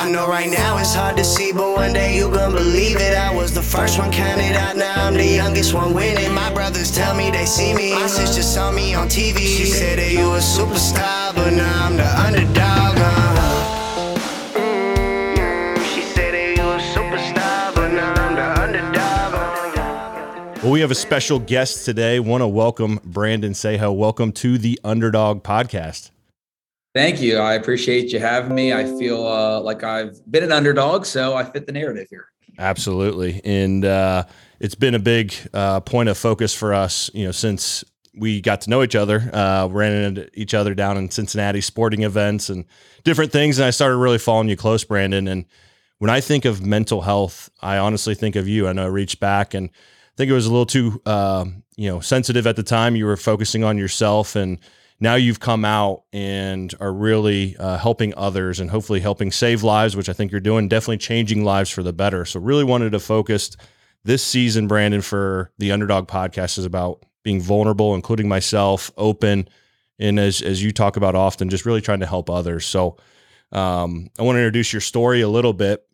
I 0.00 0.08
know 0.08 0.26
right 0.26 0.48
now 0.50 0.78
it's 0.78 0.94
hard 0.94 1.18
to 1.18 1.24
see, 1.24 1.52
but 1.52 1.76
one 1.76 1.92
day 1.92 2.16
you 2.16 2.30
gon' 2.30 2.52
believe 2.52 2.96
it. 2.96 3.14
I 3.14 3.34
was 3.34 3.52
the 3.52 3.60
first 3.60 3.98
one 3.98 4.10
counted 4.10 4.56
out, 4.56 4.74
now 4.74 4.94
I'm 4.96 5.12
the 5.12 5.26
youngest 5.26 5.74
one 5.74 5.92
winning. 5.92 6.32
My 6.32 6.50
brothers 6.54 6.90
tell 6.90 7.14
me 7.14 7.30
they 7.30 7.44
see 7.44 7.74
me. 7.74 7.92
My 7.92 8.06
sister 8.06 8.42
saw 8.42 8.72
me 8.72 8.94
on 8.94 9.08
TV. 9.08 9.36
She 9.36 9.66
said 9.66 9.98
that 9.98 10.10
you 10.10 10.32
a 10.32 10.38
superstar, 10.38 11.34
but 11.34 11.50
now 11.50 11.84
I'm 11.84 11.98
the 11.98 12.18
underdog. 12.18 12.96
Uh-huh. 12.96 13.36
Underdog. 18.62 19.34
Uh-huh. 19.34 20.60
Well, 20.62 20.72
we 20.72 20.80
have 20.80 20.90
a 20.90 20.94
special 20.94 21.38
guest 21.38 21.84
today. 21.84 22.20
Want 22.20 22.40
to 22.40 22.48
welcome 22.48 23.00
Brandon 23.04 23.52
Saho. 23.52 23.92
Welcome 23.92 24.32
to 24.32 24.56
the 24.56 24.80
Underdog 24.82 25.42
Podcast. 25.42 26.10
Thank 26.94 27.20
you. 27.20 27.38
I 27.38 27.54
appreciate 27.54 28.12
you 28.12 28.18
having 28.18 28.54
me. 28.54 28.72
I 28.72 28.84
feel 28.84 29.26
uh, 29.26 29.60
like 29.60 29.84
I've 29.84 30.18
been 30.30 30.42
an 30.42 30.52
underdog, 30.52 31.04
so 31.06 31.36
I 31.36 31.44
fit 31.44 31.66
the 31.66 31.72
narrative 31.72 32.08
here. 32.10 32.26
Absolutely, 32.58 33.40
and 33.44 33.84
uh, 33.84 34.24
it's 34.58 34.74
been 34.74 34.94
a 34.94 34.98
big 34.98 35.32
uh, 35.54 35.80
point 35.80 36.08
of 36.08 36.18
focus 36.18 36.52
for 36.52 36.74
us. 36.74 37.08
You 37.14 37.26
know, 37.26 37.32
since 37.32 37.84
we 38.14 38.40
got 38.40 38.62
to 38.62 38.70
know 38.70 38.82
each 38.82 38.96
other, 38.96 39.30
uh, 39.32 39.68
ran 39.70 39.92
into 39.92 40.30
each 40.34 40.52
other 40.52 40.74
down 40.74 40.96
in 40.96 41.10
Cincinnati 41.10 41.60
sporting 41.60 42.02
events 42.02 42.50
and 42.50 42.64
different 43.04 43.30
things, 43.30 43.58
and 43.58 43.66
I 43.66 43.70
started 43.70 43.96
really 43.96 44.18
following 44.18 44.48
you 44.48 44.56
close, 44.56 44.82
Brandon. 44.82 45.28
And 45.28 45.46
when 45.98 46.10
I 46.10 46.20
think 46.20 46.44
of 46.44 46.64
mental 46.64 47.02
health, 47.02 47.50
I 47.60 47.78
honestly 47.78 48.14
think 48.14 48.34
of 48.34 48.48
you. 48.48 48.66
I 48.66 48.72
know 48.72 48.84
I 48.84 48.88
reached 48.88 49.20
back 49.20 49.54
and 49.54 49.68
I 49.68 50.16
think 50.16 50.30
it 50.30 50.34
was 50.34 50.46
a 50.46 50.50
little 50.50 50.66
too, 50.66 51.00
uh, 51.06 51.44
you 51.76 51.88
know, 51.90 52.00
sensitive 52.00 52.46
at 52.46 52.56
the 52.56 52.62
time. 52.62 52.96
You 52.96 53.06
were 53.06 53.16
focusing 53.16 53.64
on 53.64 53.78
yourself 53.78 54.34
and 54.34 54.58
now 55.00 55.14
you've 55.14 55.40
come 55.40 55.64
out 55.64 56.04
and 56.12 56.74
are 56.78 56.92
really 56.92 57.56
uh, 57.56 57.78
helping 57.78 58.12
others 58.16 58.60
and 58.60 58.70
hopefully 58.70 59.00
helping 59.00 59.32
save 59.32 59.62
lives, 59.62 59.96
which 59.96 60.10
I 60.10 60.12
think 60.12 60.30
you're 60.30 60.40
doing, 60.40 60.68
definitely 60.68 60.98
changing 60.98 61.42
lives 61.42 61.70
for 61.70 61.82
the 61.82 61.92
better. 61.92 62.26
So, 62.26 62.38
really 62.38 62.64
wanted 62.64 62.92
to 62.92 63.00
focus 63.00 63.56
this 64.04 64.22
season, 64.22 64.68
Brandon, 64.68 65.00
for 65.00 65.50
the 65.58 65.72
Underdog 65.72 66.06
podcast 66.06 66.58
is 66.58 66.66
about 66.66 67.04
being 67.22 67.40
vulnerable, 67.40 67.94
including 67.94 68.28
myself, 68.28 68.90
open, 68.96 69.48
and 69.98 70.18
as, 70.18 70.42
as 70.42 70.62
you 70.62 70.72
talk 70.72 70.96
about 70.96 71.14
often, 71.14 71.50
just 71.50 71.66
really 71.66 71.80
trying 71.80 72.00
to 72.00 72.06
help 72.06 72.28
others. 72.28 72.66
So, 72.66 72.98
um, 73.52 74.10
I 74.18 74.22
want 74.22 74.36
to 74.36 74.40
introduce 74.40 74.72
your 74.72 74.80
story 74.80 75.22
a 75.22 75.28
little 75.28 75.52
bit. 75.54 75.84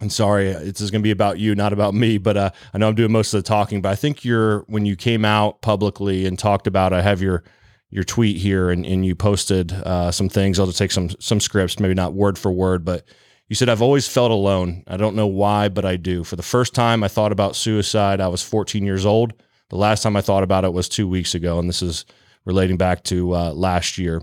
And 0.00 0.10
sorry, 0.10 0.52
this 0.54 0.80
is 0.80 0.90
going 0.90 1.02
to 1.02 1.06
be 1.06 1.10
about 1.10 1.38
you, 1.38 1.54
not 1.54 1.74
about 1.74 1.92
me. 1.92 2.16
But 2.16 2.36
uh, 2.38 2.50
I 2.72 2.78
know 2.78 2.88
I'm 2.88 2.94
doing 2.94 3.12
most 3.12 3.34
of 3.34 3.42
the 3.42 3.46
talking. 3.46 3.82
But 3.82 3.90
I 3.90 3.96
think 3.96 4.24
you're 4.24 4.60
when 4.60 4.86
you 4.86 4.96
came 4.96 5.26
out 5.26 5.60
publicly 5.60 6.24
and 6.24 6.38
talked 6.38 6.66
about, 6.66 6.94
I 6.94 7.02
have 7.02 7.20
your 7.20 7.44
your 7.90 8.04
tweet 8.04 8.36
here 8.36 8.70
and, 8.70 8.86
and 8.86 9.04
you 9.04 9.14
posted 9.14 9.72
uh, 9.72 10.10
some 10.10 10.28
things. 10.28 10.58
I'll 10.58 10.66
just 10.66 10.78
take 10.78 10.92
some 10.92 11.10
some 11.18 11.40
scripts, 11.40 11.80
maybe 11.80 11.94
not 11.94 12.14
word 12.14 12.38
for 12.38 12.50
word, 12.50 12.84
but 12.84 13.04
you 13.48 13.56
said 13.56 13.68
I've 13.68 13.82
always 13.82 14.06
felt 14.06 14.30
alone. 14.30 14.84
I 14.86 14.96
don't 14.96 15.16
know 15.16 15.26
why, 15.26 15.68
but 15.68 15.84
I 15.84 15.96
do. 15.96 16.22
For 16.22 16.36
the 16.36 16.42
first 16.42 16.72
time 16.72 17.02
I 17.02 17.08
thought 17.08 17.32
about 17.32 17.56
suicide, 17.56 18.20
I 18.20 18.28
was 18.28 18.42
14 18.42 18.84
years 18.84 19.04
old. 19.04 19.32
The 19.70 19.76
last 19.76 20.02
time 20.02 20.16
I 20.16 20.20
thought 20.20 20.44
about 20.44 20.64
it 20.64 20.72
was 20.72 20.88
two 20.88 21.08
weeks 21.08 21.34
ago, 21.34 21.58
and 21.58 21.68
this 21.68 21.82
is 21.82 22.04
relating 22.44 22.76
back 22.76 23.02
to 23.04 23.34
uh, 23.34 23.52
last 23.52 23.98
year. 23.98 24.22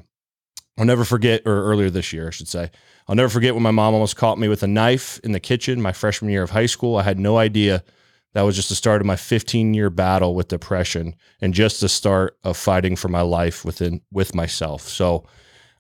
I'll 0.78 0.86
never 0.86 1.04
forget, 1.04 1.42
or 1.46 1.64
earlier 1.64 1.90
this 1.90 2.14
year, 2.14 2.28
I 2.28 2.32
should 2.32 2.48
say. 2.48 2.70
I'll 3.08 3.16
never 3.16 3.30
forget 3.30 3.54
when 3.54 3.64
my 3.64 3.72
mom 3.72 3.94
almost 3.94 4.16
caught 4.16 4.38
me 4.38 4.48
with 4.48 4.64
a 4.64 4.68
knife 4.68 5.20
in 5.24 5.32
the 5.32 5.40
kitchen 5.40 5.82
my 5.82 5.92
freshman 5.92 6.32
year 6.32 6.44
of 6.44 6.52
high 6.52 6.66
school. 6.66 6.98
I 6.98 7.04
had 7.04 7.20
no 7.20 7.38
idea 7.38 7.84
that 8.34 8.42
was 8.42 8.56
just 8.56 8.70
the 8.70 8.76
start 8.76 9.02
of 9.02 9.08
my 9.08 9.16
15 9.16 9.74
year 9.74 9.90
battle 9.90 10.36
with 10.36 10.48
depression 10.48 11.16
and 11.42 11.54
just 11.54 11.82
the 11.82 11.90
start 11.90 12.38
of 12.44 12.58
fighting 12.58 12.96
for 12.96 13.08
my 13.08 13.22
life 13.22 13.66
within 13.66 14.02
with 14.12 14.36
myself. 14.36 14.84
So 14.84 15.26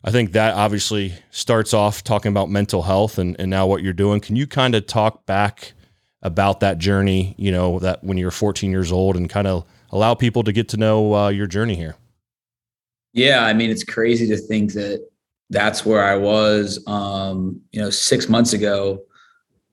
I 0.03 0.11
think 0.11 0.31
that 0.31 0.55
obviously 0.55 1.13
starts 1.31 1.73
off 1.73 2.03
talking 2.03 2.31
about 2.31 2.49
mental 2.49 2.83
health 2.83 3.17
and, 3.17 3.35
and 3.39 3.49
now 3.49 3.67
what 3.67 3.83
you're 3.83 3.93
doing. 3.93 4.21
Can 4.21 4.35
you 4.35 4.47
kind 4.47 4.75
of 4.75 4.85
talk 4.85 5.25
back 5.25 5.73
about 6.21 6.59
that 6.61 6.77
journey, 6.77 7.35
you 7.37 7.51
know, 7.51 7.79
that 7.79 8.03
when 8.03 8.17
you're 8.17 8.31
14 8.31 8.71
years 8.71 8.91
old 8.91 9.15
and 9.15 9.29
kind 9.29 9.47
of 9.47 9.65
allow 9.91 10.13
people 10.13 10.43
to 10.43 10.51
get 10.51 10.69
to 10.69 10.77
know 10.77 11.13
uh, 11.13 11.29
your 11.29 11.47
journey 11.47 11.75
here? 11.75 11.95
Yeah. 13.13 13.43
I 13.45 13.53
mean, 13.53 13.69
it's 13.69 13.83
crazy 13.83 14.27
to 14.27 14.37
think 14.37 14.73
that 14.73 15.07
that's 15.49 15.85
where 15.85 16.03
I 16.03 16.15
was, 16.15 16.83
um, 16.87 17.61
you 17.71 17.81
know, 17.81 17.89
six 17.89 18.29
months 18.29 18.53
ago 18.53 19.01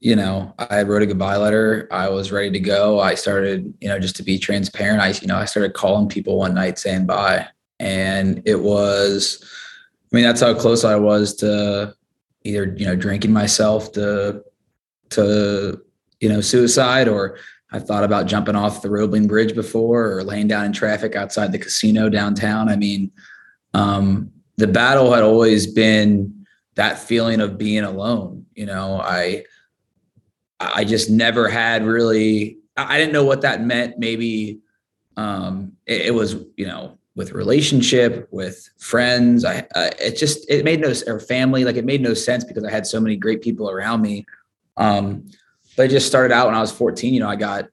you 0.04 0.14
know, 0.14 0.52
I 0.58 0.82
wrote 0.82 1.00
a 1.00 1.06
goodbye 1.06 1.38
letter. 1.38 1.88
I 1.90 2.10
was 2.10 2.30
ready 2.30 2.50
to 2.50 2.60
go. 2.60 3.00
I 3.00 3.14
started, 3.14 3.72
you 3.80 3.88
know, 3.88 3.98
just 3.98 4.16
to 4.16 4.22
be 4.22 4.38
transparent. 4.38 5.00
I, 5.00 5.08
you 5.22 5.26
know, 5.26 5.38
I 5.38 5.46
started 5.46 5.72
calling 5.72 6.10
people 6.10 6.36
one 6.36 6.52
night 6.52 6.78
saying 6.78 7.06
bye. 7.06 7.46
And 7.80 8.42
it 8.44 8.60
was, 8.60 9.42
I 10.12 10.14
mean, 10.16 10.24
that's 10.24 10.42
how 10.42 10.52
close 10.52 10.84
I 10.84 10.96
was 10.96 11.34
to 11.36 11.94
either, 12.44 12.74
you 12.76 12.84
know, 12.84 12.94
drinking 12.94 13.32
myself 13.32 13.92
to, 13.92 14.44
to, 15.08 15.80
you 16.20 16.28
know, 16.28 16.42
suicide 16.42 17.08
or 17.08 17.38
I 17.72 17.78
thought 17.78 18.04
about 18.04 18.26
jumping 18.26 18.56
off 18.56 18.82
the 18.82 18.90
Roebling 18.90 19.26
Bridge 19.26 19.54
before 19.54 20.18
or 20.18 20.22
laying 20.22 20.48
down 20.48 20.66
in 20.66 20.74
traffic 20.74 21.16
outside 21.16 21.50
the 21.50 21.58
casino 21.58 22.10
downtown. 22.10 22.68
I 22.68 22.76
mean, 22.76 23.10
um, 23.72 24.30
the 24.58 24.66
battle 24.66 25.14
had 25.14 25.22
always 25.22 25.66
been 25.66 26.44
that 26.74 26.98
feeling 26.98 27.40
of 27.40 27.56
being 27.56 27.84
alone. 27.84 28.44
You 28.54 28.66
know, 28.66 29.00
I, 29.00 29.44
I 30.74 30.84
just 30.84 31.10
never 31.10 31.48
had 31.48 31.84
really, 31.84 32.58
I 32.76 32.98
didn't 32.98 33.12
know 33.12 33.24
what 33.24 33.42
that 33.42 33.62
meant. 33.62 33.98
Maybe 33.98 34.60
um, 35.16 35.72
it, 35.86 36.06
it 36.06 36.14
was, 36.14 36.36
you 36.56 36.66
know, 36.66 36.98
with 37.16 37.32
relationship, 37.32 38.28
with 38.30 38.68
friends. 38.78 39.44
I, 39.44 39.66
it 39.76 40.16
just, 40.16 40.48
it 40.50 40.64
made 40.64 40.80
no, 40.80 40.92
or 41.06 41.20
family, 41.20 41.64
like 41.64 41.76
it 41.76 41.84
made 41.84 42.00
no 42.00 42.14
sense 42.14 42.44
because 42.44 42.64
I 42.64 42.70
had 42.70 42.86
so 42.86 43.00
many 43.00 43.16
great 43.16 43.42
people 43.42 43.70
around 43.70 44.02
me. 44.02 44.26
Um, 44.76 45.30
but 45.76 45.84
I 45.84 45.86
just 45.88 46.06
started 46.06 46.34
out 46.34 46.46
when 46.46 46.56
I 46.56 46.60
was 46.60 46.72
14, 46.72 47.14
you 47.14 47.20
know, 47.20 47.28
I 47.28 47.36
got, 47.36 47.66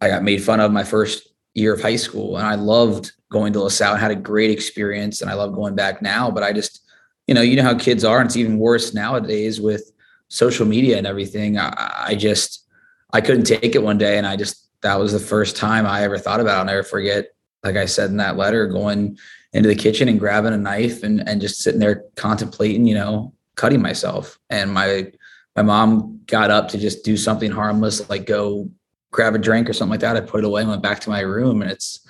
I 0.00 0.08
got 0.08 0.22
made 0.22 0.42
fun 0.42 0.60
of 0.60 0.70
my 0.70 0.84
first 0.84 1.28
year 1.54 1.74
of 1.74 1.82
high 1.82 1.96
school 1.96 2.36
and 2.36 2.46
I 2.46 2.56
loved 2.56 3.12
going 3.30 3.52
to 3.54 3.60
LaSalle 3.60 3.92
and 3.92 4.00
had 4.00 4.10
a 4.10 4.16
great 4.16 4.50
experience 4.50 5.20
and 5.20 5.30
I 5.30 5.34
love 5.34 5.54
going 5.54 5.74
back 5.74 6.02
now, 6.02 6.30
but 6.30 6.42
I 6.42 6.52
just, 6.52 6.82
you 7.26 7.34
know, 7.34 7.40
you 7.40 7.56
know 7.56 7.62
how 7.62 7.78
kids 7.78 8.04
are 8.04 8.20
and 8.20 8.26
it's 8.26 8.36
even 8.36 8.58
worse 8.58 8.92
nowadays 8.94 9.60
with 9.60 9.92
social 10.34 10.66
media 10.66 10.98
and 10.98 11.06
everything, 11.06 11.58
I, 11.58 11.94
I 12.08 12.14
just 12.16 12.68
I 13.12 13.20
couldn't 13.20 13.44
take 13.44 13.74
it 13.74 13.82
one 13.82 13.98
day, 13.98 14.18
and 14.18 14.26
I 14.26 14.36
just 14.36 14.68
that 14.82 14.98
was 14.98 15.12
the 15.12 15.20
first 15.20 15.56
time 15.56 15.86
I 15.86 16.02
ever 16.02 16.18
thought 16.18 16.40
about. 16.40 16.56
It. 16.56 16.58
I'll 16.58 16.64
never 16.64 16.82
forget, 16.82 17.28
like 17.62 17.76
I 17.76 17.86
said 17.86 18.10
in 18.10 18.16
that 18.18 18.36
letter, 18.36 18.66
going 18.66 19.16
into 19.52 19.68
the 19.68 19.74
kitchen 19.76 20.08
and 20.08 20.18
grabbing 20.18 20.52
a 20.52 20.58
knife 20.58 21.04
and 21.04 21.26
and 21.28 21.40
just 21.40 21.60
sitting 21.60 21.80
there 21.80 22.04
contemplating, 22.16 22.86
you 22.86 22.94
know, 22.94 23.32
cutting 23.54 23.80
myself. 23.80 24.38
And 24.50 24.72
my 24.72 25.12
my 25.54 25.62
mom 25.62 26.20
got 26.26 26.50
up 26.50 26.68
to 26.70 26.78
just 26.78 27.04
do 27.04 27.16
something 27.16 27.52
harmless, 27.52 28.08
like 28.10 28.26
go 28.26 28.68
grab 29.12 29.36
a 29.36 29.38
drink 29.38 29.70
or 29.70 29.72
something 29.72 29.92
like 29.92 30.00
that. 30.00 30.16
I 30.16 30.20
put 30.20 30.42
it 30.42 30.46
away 30.46 30.62
and 30.62 30.70
went 30.70 30.82
back 30.82 30.98
to 31.00 31.10
my 31.10 31.20
room. 31.20 31.62
And 31.62 31.70
it's 31.70 32.04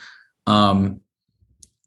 um 0.47 1.01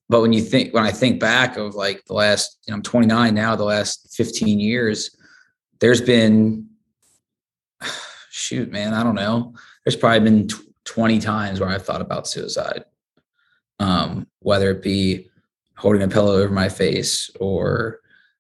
but 0.10 0.22
when 0.22 0.32
you 0.32 0.42
think 0.42 0.74
when 0.74 0.86
I 0.86 0.92
think 0.92 1.20
back 1.20 1.58
of 1.58 1.76
like 1.76 2.06
the 2.06 2.14
last, 2.14 2.60
you 2.66 2.72
know, 2.72 2.76
I'm 2.76 2.84
29 2.84 3.34
now, 3.34 3.56
the 3.56 3.64
last 3.64 4.16
15 4.16 4.60
years, 4.60 5.17
there's 5.80 6.02
been 6.02 6.68
shoot 8.30 8.72
man 8.72 8.94
i 8.94 9.04
don't 9.04 9.16
know. 9.16 9.54
There's 9.84 9.96
probably 9.96 10.20
been 10.20 10.50
20 10.86 11.20
times 11.20 11.60
where 11.60 11.70
i've 11.70 11.86
thought 11.86 12.02
about 12.02 12.28
suicide. 12.28 12.86
Um, 13.80 14.28
whether 14.40 14.72
it 14.72 14.82
be 14.82 15.30
holding 15.78 16.02
a 16.02 16.08
pillow 16.08 16.38
over 16.38 16.52
my 16.52 16.68
face 16.68 17.30
or 17.40 18.00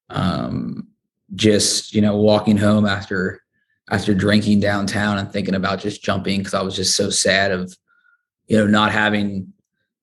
um, 0.09 0.87
just 1.35 1.93
you 1.93 2.01
know 2.01 2.17
walking 2.17 2.57
home 2.57 2.85
after 2.85 3.41
after 3.89 4.13
drinking 4.13 4.59
downtown 4.59 5.17
and 5.17 5.31
thinking 5.31 5.55
about 5.55 5.79
just 5.79 6.01
jumping 6.01 6.39
because 6.39 6.53
i 6.53 6.61
was 6.61 6.75
just 6.75 6.95
so 6.95 7.09
sad 7.09 7.51
of 7.51 7.75
you 8.47 8.57
know 8.57 8.65
not 8.65 8.91
having 8.91 9.51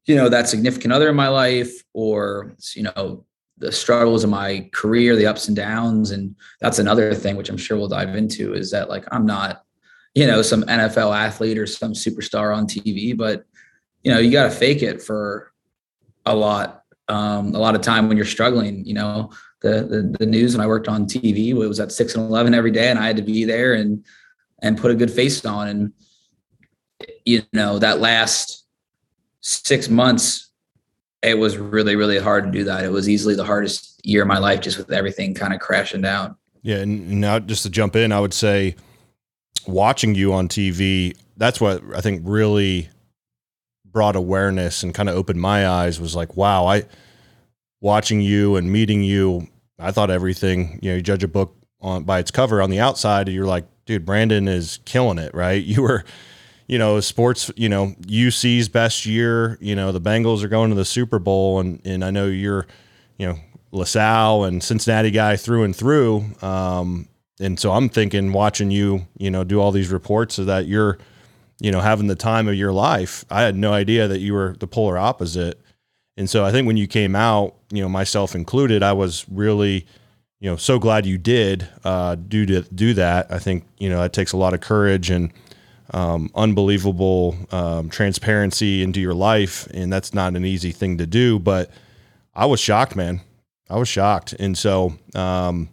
you 0.05 0.15
know 0.15 0.29
that 0.29 0.49
significant 0.49 0.93
other 0.93 1.09
in 1.09 1.17
my 1.17 1.29
life 1.29 1.83
or 1.95 2.55
you 2.75 2.83
know 2.83 3.25
the 3.59 3.71
struggles 3.71 4.25
of 4.25 4.31
my 4.31 4.69
career, 4.73 5.17
the 5.17 5.27
ups 5.27 5.49
and 5.49 5.57
downs. 5.57 6.11
And 6.11 6.35
that's 6.61 6.79
another 6.79 7.15
thing, 7.15 7.37
which 7.37 7.51
I'm 7.51 7.57
sure 7.57 7.77
we'll 7.77 7.89
dive 7.89 8.15
into, 8.17 8.55
is 8.55 8.71
that 8.73 8.89
like 8.89 9.05
I'm 9.13 9.27
not, 9.27 9.65
you 10.15 10.27
know, 10.27 10.43
some 10.43 10.65
NFL 10.65 11.17
athlete 11.17 11.59
or 11.59 11.67
some 11.67 11.93
superstar 11.93 12.57
on 12.57 12.67
TV, 12.67 13.17
but 13.17 13.45
you 14.03 14.13
know, 14.13 14.19
you 14.19 14.31
got 14.31 14.45
to 14.45 14.51
fake 14.51 14.83
it 14.83 15.03
for 15.03 15.53
a 16.27 16.35
lot, 16.35 16.83
um, 17.09 17.55
a 17.55 17.59
lot 17.59 17.75
of 17.75 17.81
time 17.81 18.09
when 18.09 18.17
you're 18.17 18.27
struggling. 18.27 18.85
You 18.85 18.95
know, 18.95 19.31
the, 19.61 19.83
the 19.85 20.17
the 20.19 20.27
news 20.27 20.55
when 20.55 20.63
I 20.63 20.69
worked 20.69 20.89
on 20.89 21.07
TV 21.07 21.49
it 21.49 21.55
was 21.55 21.81
at 21.81 21.91
six 21.91 22.15
and 22.15 22.29
eleven 22.29 22.55
every 22.55 22.71
day, 22.71 22.91
and 22.91 22.99
I 22.99 23.07
had 23.07 23.17
to 23.17 23.23
be 23.23 23.45
there 23.45 23.75
and 23.75 24.05
and 24.63 24.79
put 24.79 24.91
a 24.91 24.95
good 24.95 25.11
face 25.11 25.45
on. 25.45 25.69
And 25.69 25.93
you 27.25 27.43
know, 27.53 27.79
that 27.79 28.01
last 28.01 28.67
six 29.41 29.89
months 29.89 30.44
it 31.25 31.39
was 31.39 31.57
really 31.57 31.97
really 31.97 32.19
hard 32.19 32.45
to 32.45 32.51
do 32.51 32.65
that 32.65 32.85
it 32.85 32.91
was 32.91 33.09
easily 33.09 33.35
the 33.35 33.45
hardest 33.45 34.01
year 34.05 34.23
of 34.23 34.29
my 34.29 34.39
life 34.39 34.61
just 34.61 34.79
with 34.79 34.93
everything 34.93 35.35
kind 35.35 35.55
of 35.55 35.61
crashing 35.61 36.01
down 36.01 36.37
yeah 36.63 36.77
and 36.77 37.21
now 37.21 37.39
just 37.39 37.63
to 37.63 37.71
jump 37.71 37.97
in 37.97 38.13
i 38.13 38.21
would 38.21 38.35
say 38.35 38.75
watching 39.67 40.15
you 40.15 40.33
on 40.33 40.49
tv 40.49 41.17
that's 41.37 41.61
what 41.61 41.83
i 41.95 42.01
think 42.01 42.23
really 42.25 42.89
brought 43.85 44.17
awareness 44.17 44.83
and 44.83 44.95
kind 44.95 45.09
of 45.09 45.17
opened 45.17 45.41
my 45.41 45.67
eyes 45.67 46.01
was 46.01 46.15
like 46.15 46.37
wow 46.37 46.67
i 46.67 46.83
watching 47.81 48.21
you 48.21 48.57
and 48.57 48.71
meeting 48.71 49.03
you 49.03 49.47
i 49.79 49.91
thought 49.91 50.11
everything 50.11 50.79
you 50.83 50.91
know 50.91 50.97
you 50.97 51.03
judge 51.03 51.23
a 51.23 51.29
book 51.29 51.57
on 51.85 52.03
by 52.03 52.19
its 52.19 52.31
cover 52.31 52.61
on 52.61 52.71
the 52.71 52.81
outside, 52.81 53.29
you're 53.29 53.47
like, 53.47 53.67
dude, 53.85 54.05
Brandon 54.05 54.49
is 54.49 54.81
killing 54.85 55.19
it, 55.19 55.33
right? 55.35 55.63
You 55.75 55.83
were, 55.83 56.05
you 56.67 56.79
know, 56.79 57.01
sports, 57.01 57.51
you 57.57 57.69
know, 57.69 57.95
UC's 58.09 58.69
best 58.69 59.07
year. 59.07 59.59
You 59.61 59.75
know, 59.75 59.93
the 59.93 60.01
Bengals 60.01 60.43
are 60.43 60.49
going 60.49 60.71
to 60.71 60.77
the 60.77 60.85
Super 60.85 61.19
Bowl, 61.19 61.61
and 61.61 61.81
and 61.85 62.05
I 62.05 62.11
know 62.11 62.27
you're, 62.27 62.67
you 63.19 63.27
know, 63.27 63.39
LaSalle 63.73 64.45
and 64.45 64.63
Cincinnati 64.63 65.11
guy 65.11 65.37
through 65.37 65.65
and 65.65 65.77
through. 65.77 66.25
Um, 66.43 67.09
and 67.41 67.59
so 67.59 67.73
I'm 67.73 67.89
thinking, 67.89 68.33
watching 68.33 68.71
you, 68.71 69.07
you 69.19 69.31
know, 69.31 69.45
do 69.45 69.61
all 69.61 69.73
these 69.73 69.91
reports, 69.91 70.37
so 70.37 70.45
that 70.45 70.67
you're, 70.67 70.99
you 71.61 71.71
know, 71.71 71.81
having 71.81 72.07
the 72.07 72.15
time 72.15 72.49
of 72.49 72.55
your 72.55 72.73
life. 72.73 73.25
I 73.31 73.43
had 73.43 73.57
no 73.57 73.73
idea 73.73 74.09
that 74.09 74.21
you 74.21 74.33
were 74.35 74.55
the 74.59 74.67
polar 74.67 74.97
opposite. 74.97 75.61
And 76.17 76.31
so 76.31 76.45
I 76.45 76.53
think 76.53 76.67
when 76.67 76.77
you 76.77 76.87
came 76.87 77.17
out, 77.17 77.57
you 77.73 77.83
know, 77.83 77.89
myself 77.89 78.37
included, 78.37 78.85
I 78.85 78.93
was 78.93 79.27
really, 79.29 79.85
you 80.39 80.49
know, 80.49 80.57
so 80.57 80.79
glad 80.79 81.07
you 81.07 81.19
did 81.19 81.69
uh, 81.83 82.15
do 82.15 82.47
to 82.47 82.63
do 82.63 82.95
that. 82.95 83.33
I 83.33 83.41
think 83.41 83.65
you 83.79 83.89
know 83.91 84.01
that 84.01 84.13
takes 84.13 84.33
a 84.33 84.37
lot 84.37 84.55
of 84.55 84.61
courage 84.61 85.11
and 85.11 85.33
um, 85.93 86.31
unbelievable 86.35 87.37
um, 87.53 87.91
transparency 87.91 88.83
into 88.83 89.01
your 89.01 89.15
life, 89.15 89.67
and 89.73 89.93
that's 89.93 90.15
not 90.15 90.35
an 90.37 90.45
easy 90.45 90.73
thing 90.73 90.99
to 90.99 91.07
do. 91.07 91.39
But 91.39 91.71
I 92.35 92.47
was 92.47 92.61
shocked, 92.61 92.97
man. 92.97 93.21
I 93.69 93.77
was 93.79 93.89
shocked, 93.89 94.35
and 94.39 94.57
so 94.57 94.95
um, 95.15 95.69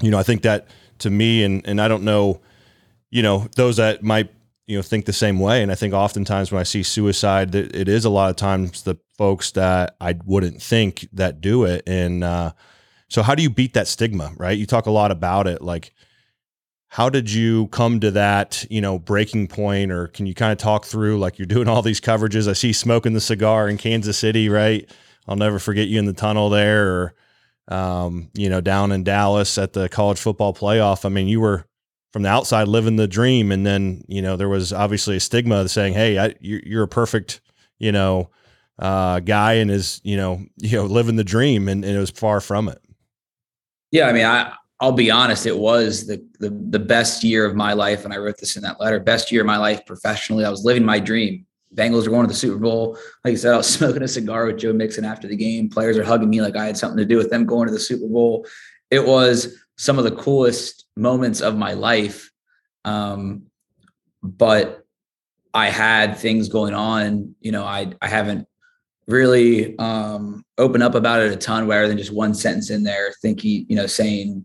you 0.00 0.10
know, 0.10 0.18
I 0.18 0.22
think 0.22 0.42
that 0.42 0.68
to 0.98 1.10
me, 1.10 1.44
and 1.44 1.66
and 1.66 1.80
I 1.80 1.88
don't 1.88 2.04
know, 2.04 2.40
you 3.10 3.22
know, 3.22 3.48
those 3.56 3.76
that 3.76 4.02
might 4.02 4.30
you 4.66 4.76
know 4.76 4.82
think 4.82 5.06
the 5.06 5.12
same 5.12 5.38
way, 5.40 5.62
and 5.62 5.72
I 5.72 5.74
think 5.74 5.94
oftentimes 5.94 6.52
when 6.52 6.60
I 6.60 6.64
see 6.64 6.82
suicide, 6.82 7.54
it 7.54 7.88
is 7.88 8.04
a 8.04 8.10
lot 8.10 8.30
of 8.30 8.36
times 8.36 8.82
the 8.82 8.96
folks 9.18 9.50
that 9.52 9.96
I 10.00 10.18
wouldn't 10.24 10.62
think 10.62 11.08
that 11.12 11.40
do 11.40 11.64
it, 11.64 11.82
and 11.86 12.24
uh, 12.24 12.52
so 13.08 13.22
how 13.22 13.34
do 13.34 13.42
you 13.42 13.50
beat 13.50 13.74
that 13.74 13.88
stigma, 13.88 14.32
right? 14.36 14.56
You 14.56 14.66
talk 14.66 14.86
a 14.86 14.90
lot 14.90 15.10
about 15.10 15.46
it, 15.46 15.62
like 15.62 15.92
how 16.92 17.08
did 17.08 17.32
you 17.32 17.68
come 17.68 18.00
to 18.00 18.10
that 18.10 18.66
you 18.68 18.82
know 18.82 18.98
breaking 18.98 19.48
point? 19.48 19.90
Or 19.90 20.08
can 20.08 20.26
you 20.26 20.34
kind 20.34 20.52
of 20.52 20.58
talk 20.58 20.84
through 20.84 21.18
like 21.18 21.38
you're 21.38 21.46
doing 21.46 21.66
all 21.66 21.80
these 21.80 22.02
coverages? 22.02 22.46
I 22.46 22.52
see 22.52 22.74
smoking 22.74 23.14
the 23.14 23.20
cigar 23.20 23.66
in 23.66 23.78
kansas 23.78 24.18
city 24.18 24.50
right? 24.50 24.88
I'll 25.26 25.36
never 25.36 25.58
forget 25.58 25.88
you 25.88 25.98
in 25.98 26.04
the 26.04 26.12
tunnel 26.12 26.50
there 26.50 26.92
or 26.92 27.14
um, 27.68 28.28
you 28.34 28.50
know 28.50 28.60
down 28.60 28.92
in 28.92 29.04
dallas 29.04 29.56
at 29.56 29.72
the 29.72 29.88
college 29.88 30.20
football 30.20 30.52
playoff. 30.52 31.06
I 31.06 31.08
mean 31.08 31.28
you 31.28 31.40
were 31.40 31.64
from 32.12 32.24
the 32.24 32.28
outside 32.28 32.68
living 32.68 32.96
the 32.96 33.08
dream. 33.08 33.52
And 33.52 33.64
then 33.64 34.04
you 34.06 34.20
know 34.20 34.36
there 34.36 34.50
was 34.50 34.70
obviously 34.70 35.16
a 35.16 35.20
stigma 35.20 35.66
saying 35.70 35.94
hey 35.94 36.18
I, 36.18 36.34
you're 36.40 36.82
a 36.82 36.88
perfect 36.88 37.40
you 37.78 37.90
know 37.90 38.28
uh, 38.78 39.20
guy 39.20 39.54
and 39.54 39.70
is 39.70 40.02
you 40.04 40.18
know 40.18 40.44
you 40.58 40.76
know 40.76 40.84
living 40.84 41.16
the 41.16 41.24
dream. 41.24 41.68
And, 41.68 41.86
and 41.86 41.96
it 41.96 42.00
was 42.00 42.10
far 42.10 42.42
from 42.42 42.68
it. 42.68 42.82
Yeah 43.90 44.08
i 44.08 44.12
mean 44.12 44.26
i 44.26 44.52
I'll 44.82 44.90
be 44.90 45.12
honest, 45.12 45.46
it 45.46 45.56
was 45.56 46.08
the, 46.08 46.26
the, 46.40 46.50
the 46.50 46.78
best 46.80 47.22
year 47.22 47.46
of 47.46 47.54
my 47.54 47.72
life, 47.72 48.04
and 48.04 48.12
I 48.12 48.16
wrote 48.16 48.38
this 48.38 48.56
in 48.56 48.64
that 48.64 48.80
letter. 48.80 48.98
Best 48.98 49.30
year 49.30 49.42
of 49.42 49.46
my 49.46 49.56
life 49.56 49.86
professionally. 49.86 50.44
I 50.44 50.50
was 50.50 50.64
living 50.64 50.84
my 50.84 50.98
dream. 50.98 51.46
Bengals 51.72 52.04
are 52.04 52.10
going 52.10 52.24
to 52.24 52.32
the 52.32 52.34
Super 52.34 52.58
Bowl. 52.58 52.98
Like 53.24 53.32
I 53.32 53.36
said, 53.36 53.54
I 53.54 53.58
was 53.58 53.68
smoking 53.72 54.02
a 54.02 54.08
cigar 54.08 54.44
with 54.44 54.58
Joe 54.58 54.72
Mixon 54.72 55.04
after 55.04 55.28
the 55.28 55.36
game. 55.36 55.70
Players 55.70 55.96
are 55.96 56.02
hugging 56.02 56.28
me 56.28 56.42
like 56.42 56.56
I 56.56 56.66
had 56.66 56.76
something 56.76 56.98
to 56.98 57.04
do 57.04 57.16
with 57.16 57.30
them 57.30 57.46
going 57.46 57.68
to 57.68 57.72
the 57.72 57.78
Super 57.78 58.08
Bowl. 58.08 58.44
It 58.90 59.06
was 59.06 59.56
some 59.76 59.98
of 59.98 60.04
the 60.04 60.16
coolest 60.16 60.84
moments 60.96 61.40
of 61.42 61.56
my 61.56 61.74
life. 61.74 62.32
Um, 62.84 63.44
but 64.20 64.84
I 65.54 65.68
had 65.68 66.18
things 66.18 66.48
going 66.48 66.74
on. 66.74 67.36
You 67.40 67.52
know, 67.52 67.62
I 67.62 67.92
I 68.02 68.08
haven't 68.08 68.48
really 69.06 69.78
um, 69.78 70.44
opened 70.58 70.82
up 70.82 70.96
about 70.96 71.22
it 71.22 71.30
a 71.30 71.36
ton, 71.36 71.68
rather 71.68 71.86
than 71.86 71.98
just 71.98 72.12
one 72.12 72.34
sentence 72.34 72.70
in 72.70 72.82
there, 72.82 73.14
thinking, 73.22 73.64
you 73.68 73.76
know, 73.76 73.86
saying 73.86 74.44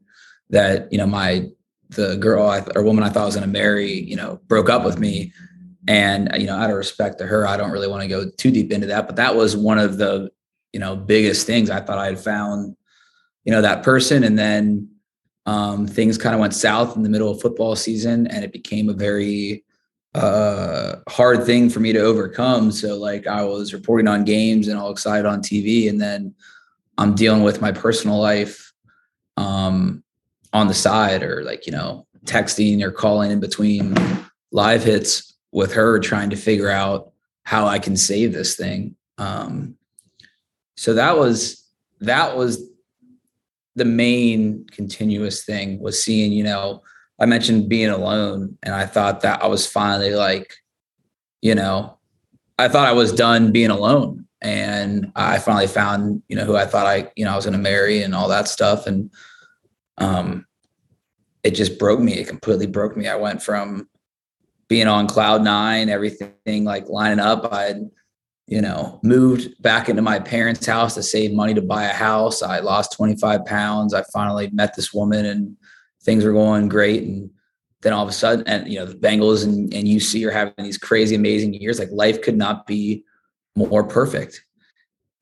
that 0.49 0.91
you 0.91 0.97
know 0.97 1.07
my 1.07 1.49
the 1.89 2.17
girl 2.17 2.47
I, 2.47 2.65
or 2.75 2.83
woman 2.83 3.03
I 3.03 3.09
thought 3.09 3.23
I 3.23 3.25
was 3.25 3.35
going 3.35 3.47
to 3.47 3.51
marry, 3.51 3.91
you 3.91 4.15
know, 4.15 4.39
broke 4.47 4.69
up 4.69 4.83
with 4.83 4.99
me. 4.99 5.33
And, 5.87 6.29
you 6.37 6.45
know, 6.45 6.57
out 6.57 6.69
of 6.69 6.75
respect 6.75 7.17
to 7.19 7.25
her, 7.25 7.47
I 7.47 7.55
don't 7.55 7.71
really 7.71 7.87
want 7.87 8.01
to 8.01 8.09
go 8.09 8.29
too 8.37 8.51
deep 8.51 8.71
into 8.73 8.87
that, 8.87 9.07
but 9.07 9.15
that 9.15 9.35
was 9.35 9.55
one 9.55 9.79
of 9.79 9.97
the, 9.97 10.29
you 10.73 10.79
know, 10.79 10.97
biggest 10.97 11.47
things 11.47 11.69
I 11.69 11.79
thought 11.79 11.97
I 11.97 12.07
had 12.07 12.19
found, 12.19 12.75
you 13.45 13.53
know, 13.53 13.61
that 13.61 13.83
person. 13.83 14.25
And 14.25 14.37
then 14.37 14.89
um, 15.45 15.87
things 15.87 16.17
kind 16.17 16.35
of 16.35 16.41
went 16.41 16.53
south 16.53 16.97
in 16.97 17.03
the 17.03 17.09
middle 17.09 17.31
of 17.31 17.39
football 17.39 17.75
season 17.77 18.27
and 18.27 18.43
it 18.43 18.51
became 18.51 18.89
a 18.89 18.93
very 18.93 19.63
uh, 20.13 20.97
hard 21.07 21.45
thing 21.45 21.69
for 21.69 21.79
me 21.79 21.93
to 21.93 21.99
overcome. 21.99 22.71
So 22.71 22.97
like 22.97 23.27
I 23.27 23.45
was 23.45 23.73
reporting 23.73 24.09
on 24.09 24.25
games 24.25 24.67
and 24.67 24.77
all 24.77 24.91
excited 24.91 25.25
on 25.25 25.41
TV 25.41 25.89
and 25.89 26.01
then 26.01 26.35
I'm 26.97 27.15
dealing 27.15 27.43
with 27.43 27.61
my 27.61 27.71
personal 27.71 28.19
life. 28.19 28.73
Um, 29.37 30.03
on 30.57 30.67
the 30.67 30.73
side 30.73 31.23
or 31.23 31.43
like, 31.43 31.65
you 31.65 31.71
know, 31.71 32.05
texting 32.25 32.81
or 32.81 32.91
calling 32.91 33.31
in 33.31 33.39
between 33.39 33.95
live 34.51 34.83
hits 34.83 35.35
with 35.51 35.73
her 35.73 35.99
trying 35.99 36.29
to 36.31 36.35
figure 36.35 36.69
out 36.69 37.11
how 37.43 37.67
I 37.67 37.79
can 37.79 37.95
save 37.95 38.33
this 38.33 38.55
thing. 38.55 38.95
Um, 39.17 39.75
so 40.75 40.93
that 40.95 41.17
was 41.17 41.63
that 42.01 42.35
was 42.35 42.61
the 43.75 43.85
main 43.85 44.65
continuous 44.71 45.45
thing 45.45 45.79
was 45.79 46.03
seeing, 46.03 46.31
you 46.31 46.43
know, 46.43 46.81
I 47.19 47.25
mentioned 47.27 47.69
being 47.69 47.89
alone 47.89 48.57
and 48.63 48.73
I 48.73 48.85
thought 48.85 49.21
that 49.21 49.43
I 49.43 49.47
was 49.47 49.67
finally 49.67 50.15
like, 50.15 50.55
you 51.41 51.53
know, 51.55 51.97
I 52.57 52.67
thought 52.67 52.87
I 52.87 52.93
was 52.93 53.13
done 53.13 53.51
being 53.51 53.69
alone 53.69 54.27
and 54.41 55.11
I 55.15 55.37
finally 55.37 55.67
found, 55.67 56.23
you 56.27 56.35
know, 56.35 56.45
who 56.45 56.55
I 56.55 56.65
thought 56.65 56.87
I, 56.87 57.11
you 57.15 57.25
know, 57.25 57.33
I 57.33 57.35
was 57.35 57.45
going 57.45 57.57
to 57.57 57.61
marry 57.61 58.01
and 58.01 58.15
all 58.15 58.27
that 58.29 58.47
stuff. 58.47 58.87
And 58.87 59.11
um, 59.99 60.46
it 61.47 61.55
just 61.55 61.79
broke 61.79 61.99
me. 61.99 62.13
It 62.13 62.27
completely 62.27 62.67
broke 62.67 62.97
me. 62.97 63.07
I 63.07 63.15
went 63.15 63.41
from 63.41 63.87
being 64.67 64.87
on 64.87 65.07
cloud 65.07 65.43
nine, 65.43 65.87
everything 65.87 66.65
like 66.65 66.89
lining 66.89 67.19
up. 67.19 67.47
I 67.53 67.75
you 68.47 68.61
know, 68.61 68.99
moved 69.03 69.61
back 69.61 69.89
into 69.89 70.01
my 70.01 70.19
parents' 70.19 70.65
house 70.65 70.95
to 70.95 71.03
save 71.03 71.33
money 71.33 71.53
to 71.53 71.61
buy 71.61 71.83
a 71.83 71.93
house. 71.93 72.41
I 72.41 72.59
lost 72.59 72.93
25 72.93 73.45
pounds. 73.45 73.93
I 73.93 74.03
finally 74.13 74.49
met 74.51 74.73
this 74.75 74.93
woman 74.93 75.25
and 75.25 75.57
things 76.03 76.23
were 76.23 76.31
going 76.31 76.69
great. 76.69 77.03
And 77.03 77.29
then 77.81 77.91
all 77.91 78.03
of 78.03 78.09
a 78.09 78.13
sudden, 78.13 78.47
and 78.47 78.71
you 78.71 78.79
know, 78.79 78.85
the 78.85 78.95
Bengals 78.95 79.43
and, 79.43 79.73
and 79.73 79.85
UC 79.85 80.25
are 80.25 80.31
having 80.31 80.53
these 80.59 80.77
crazy, 80.77 81.13
amazing 81.13 81.55
years. 81.55 81.77
Like 81.77 81.89
life 81.91 82.21
could 82.21 82.37
not 82.37 82.65
be 82.65 83.03
more 83.57 83.83
perfect. 83.83 84.43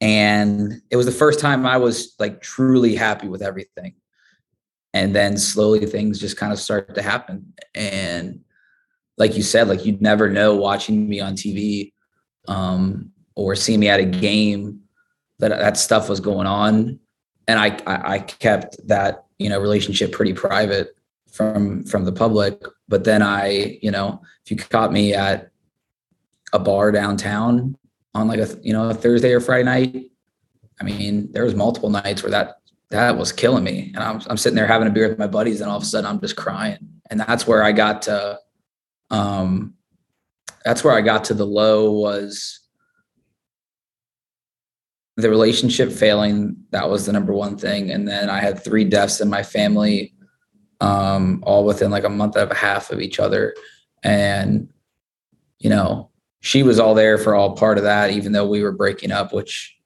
And 0.02 0.82
it 0.92 0.96
was 0.96 1.08
the 1.08 1.12
first 1.12 1.40
time 1.40 1.66
I 1.66 1.78
was 1.78 2.14
like 2.20 2.42
truly 2.42 2.94
happy 2.94 3.28
with 3.28 3.42
everything 3.42 3.96
and 4.96 5.14
then 5.14 5.38
slowly 5.38 5.86
things 5.86 6.18
just 6.20 6.38
kind 6.38 6.54
of 6.54 6.58
start 6.58 6.96
to 6.96 7.02
happen. 7.02 7.54
And 7.76 8.40
like 9.18 9.36
you 9.36 9.44
said 9.44 9.68
like 9.68 9.86
you'd 9.86 10.02
never 10.02 10.30
know 10.30 10.56
watching 10.56 11.08
me 11.08 11.20
on 11.20 11.36
tv 11.36 11.94
um, 12.48 13.12
or 13.36 13.56
seeing 13.56 13.82
me 13.82 13.90
at 13.90 14.00
a 14.00 14.06
game 14.06 14.80
that 15.40 15.50
that 15.50 15.78
stuff 15.78 16.10
was 16.10 16.20
going 16.22 16.48
on. 16.48 17.00
And 17.48 17.60
I, 17.60 17.78
I 17.86 18.14
i 18.16 18.20
kept 18.20 18.76
that 18.88 19.26
you 19.38 19.50
know 19.50 19.60
relationship 19.60 20.14
pretty 20.14 20.34
private 20.34 20.96
from 21.30 21.84
from 21.84 22.06
the 22.06 22.14
public. 22.14 22.64
But 22.88 23.04
then 23.04 23.22
i 23.22 23.78
you 23.82 23.92
know 23.92 24.22
if 24.46 24.52
you 24.52 24.58
caught 24.58 24.94
me 24.94 25.14
at 25.14 25.52
a 26.54 26.60
bar 26.60 26.94
downtown 26.94 27.78
on 28.14 28.30
like 28.30 28.40
a 28.40 28.48
you 28.64 28.72
know 28.72 28.90
a 28.90 28.94
thursday 28.94 29.34
or 29.34 29.42
friday 29.42 29.64
night 29.64 30.12
i 30.80 30.84
mean 30.86 31.30
there 31.34 31.44
was 31.44 31.54
multiple 31.54 31.90
nights 31.90 32.24
where 32.24 32.32
that 32.32 32.62
that 32.90 33.18
was 33.18 33.32
killing 33.32 33.64
me. 33.64 33.92
And 33.96 34.04
I'm, 34.04 34.22
I'm 34.28 34.38
sitting 34.38 34.56
there 34.56 34.68
having 34.68 34.88
a 34.88 34.92
beer 34.92 35.10
with 35.10 35.20
my 35.20 35.28
buddies, 35.28 35.62
and 35.62 35.70
all 35.70 35.78
of 35.78 35.84
a 35.84 35.86
sudden 35.86 36.10
I'm 36.10 36.22
just 36.22 36.36
crying. 36.36 36.78
And 37.10 37.20
that's 37.20 37.48
where 37.48 37.64
I 37.64 37.72
got 37.72 38.04
to, 38.04 38.40
um, 39.12 39.74
that's 40.64 40.84
where 40.84 40.94
I 40.94 41.02
got 41.02 41.26
to 41.26 41.34
the 41.34 41.46
low 41.46 41.92
was 41.92 42.60
the 45.18 45.30
relationship 45.30 45.92
failing. 45.92 46.58
That 46.72 46.90
was 46.90 47.06
the 47.06 47.14
number 47.14 47.34
one 47.34 47.58
thing. 47.58 47.92
And 47.92 48.08
then 48.08 48.30
I 48.30 48.40
had 48.40 48.64
three 48.64 48.84
deaths 48.84 49.22
in 49.22 49.30
my 49.30 49.44
family, 49.44 50.14
um, 50.82 51.44
all 51.46 51.66
within 51.66 51.92
like 51.92 52.04
a 52.04 52.10
month 52.10 52.36
and 52.36 52.52
a 52.52 52.56
half 52.56 52.92
of 52.92 53.00
each 53.00 53.20
other. 53.20 53.56
And, 54.04 54.70
you 55.60 55.70
know, 55.70 56.10
she 56.42 56.64
was 56.64 56.80
all 56.80 56.94
there 56.94 57.18
for 57.18 57.34
all 57.34 57.56
part 57.56 57.78
of 57.78 57.86
that, 57.86 58.12
even 58.12 58.32
though 58.32 58.48
we 58.48 58.62
were 58.62 58.72
breaking 58.72 59.12
up, 59.12 59.34
which 59.34 59.78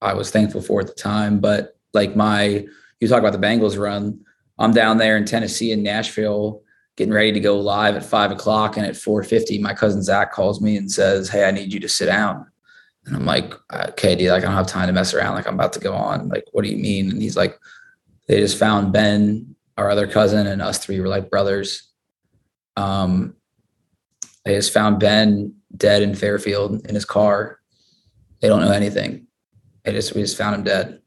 I 0.00 0.14
was 0.14 0.30
thankful 0.30 0.62
for 0.62 0.80
at 0.80 0.86
the 0.86 0.94
time. 0.94 1.38
But 1.38 1.76
like 1.92 2.16
my 2.16 2.66
you 3.00 3.08
talk 3.08 3.18
about 3.18 3.32
the 3.32 3.38
Bengals 3.46 3.78
run. 3.78 4.20
I'm 4.58 4.72
down 4.72 4.98
there 4.98 5.16
in 5.16 5.24
Tennessee 5.24 5.72
in 5.72 5.82
Nashville 5.82 6.62
getting 6.96 7.12
ready 7.12 7.32
to 7.32 7.40
go 7.40 7.58
live 7.58 7.96
at 7.96 8.04
five 8.04 8.30
o'clock. 8.30 8.76
And 8.76 8.86
at 8.86 8.96
450, 8.96 9.58
my 9.58 9.74
cousin 9.74 10.02
Zach 10.02 10.32
calls 10.32 10.60
me 10.60 10.76
and 10.76 10.90
says, 10.90 11.28
Hey, 11.28 11.44
I 11.44 11.50
need 11.50 11.72
you 11.72 11.80
to 11.80 11.88
sit 11.88 12.06
down. 12.06 12.46
And 13.06 13.16
I'm 13.16 13.26
like, 13.26 13.54
okay, 13.72 14.14
dude, 14.14 14.30
like 14.30 14.44
I 14.44 14.46
don't 14.46 14.54
have 14.54 14.68
time 14.68 14.86
to 14.86 14.92
mess 14.92 15.12
around. 15.12 15.34
Like 15.34 15.48
I'm 15.48 15.54
about 15.54 15.72
to 15.72 15.80
go 15.80 15.94
on. 15.94 16.28
Like, 16.28 16.44
what 16.52 16.64
do 16.64 16.70
you 16.70 16.76
mean? 16.76 17.10
And 17.10 17.20
he's 17.20 17.36
like, 17.36 17.58
they 18.28 18.38
just 18.38 18.58
found 18.58 18.92
Ben, 18.92 19.56
our 19.76 19.90
other 19.90 20.06
cousin, 20.06 20.46
and 20.46 20.62
us 20.62 20.78
three 20.78 21.00
were 21.00 21.08
like 21.08 21.28
brothers. 21.28 21.90
Um, 22.76 23.34
they 24.44 24.54
just 24.54 24.72
found 24.72 25.00
Ben 25.00 25.56
dead 25.76 26.02
in 26.02 26.14
Fairfield 26.14 26.86
in 26.86 26.94
his 26.94 27.04
car. 27.04 27.58
They 28.40 28.46
don't 28.46 28.60
know 28.60 28.70
anything. 28.70 29.26
They 29.82 29.92
just 29.92 30.14
we 30.14 30.22
just 30.22 30.38
found 30.38 30.54
him 30.54 30.62
dead 30.62 31.01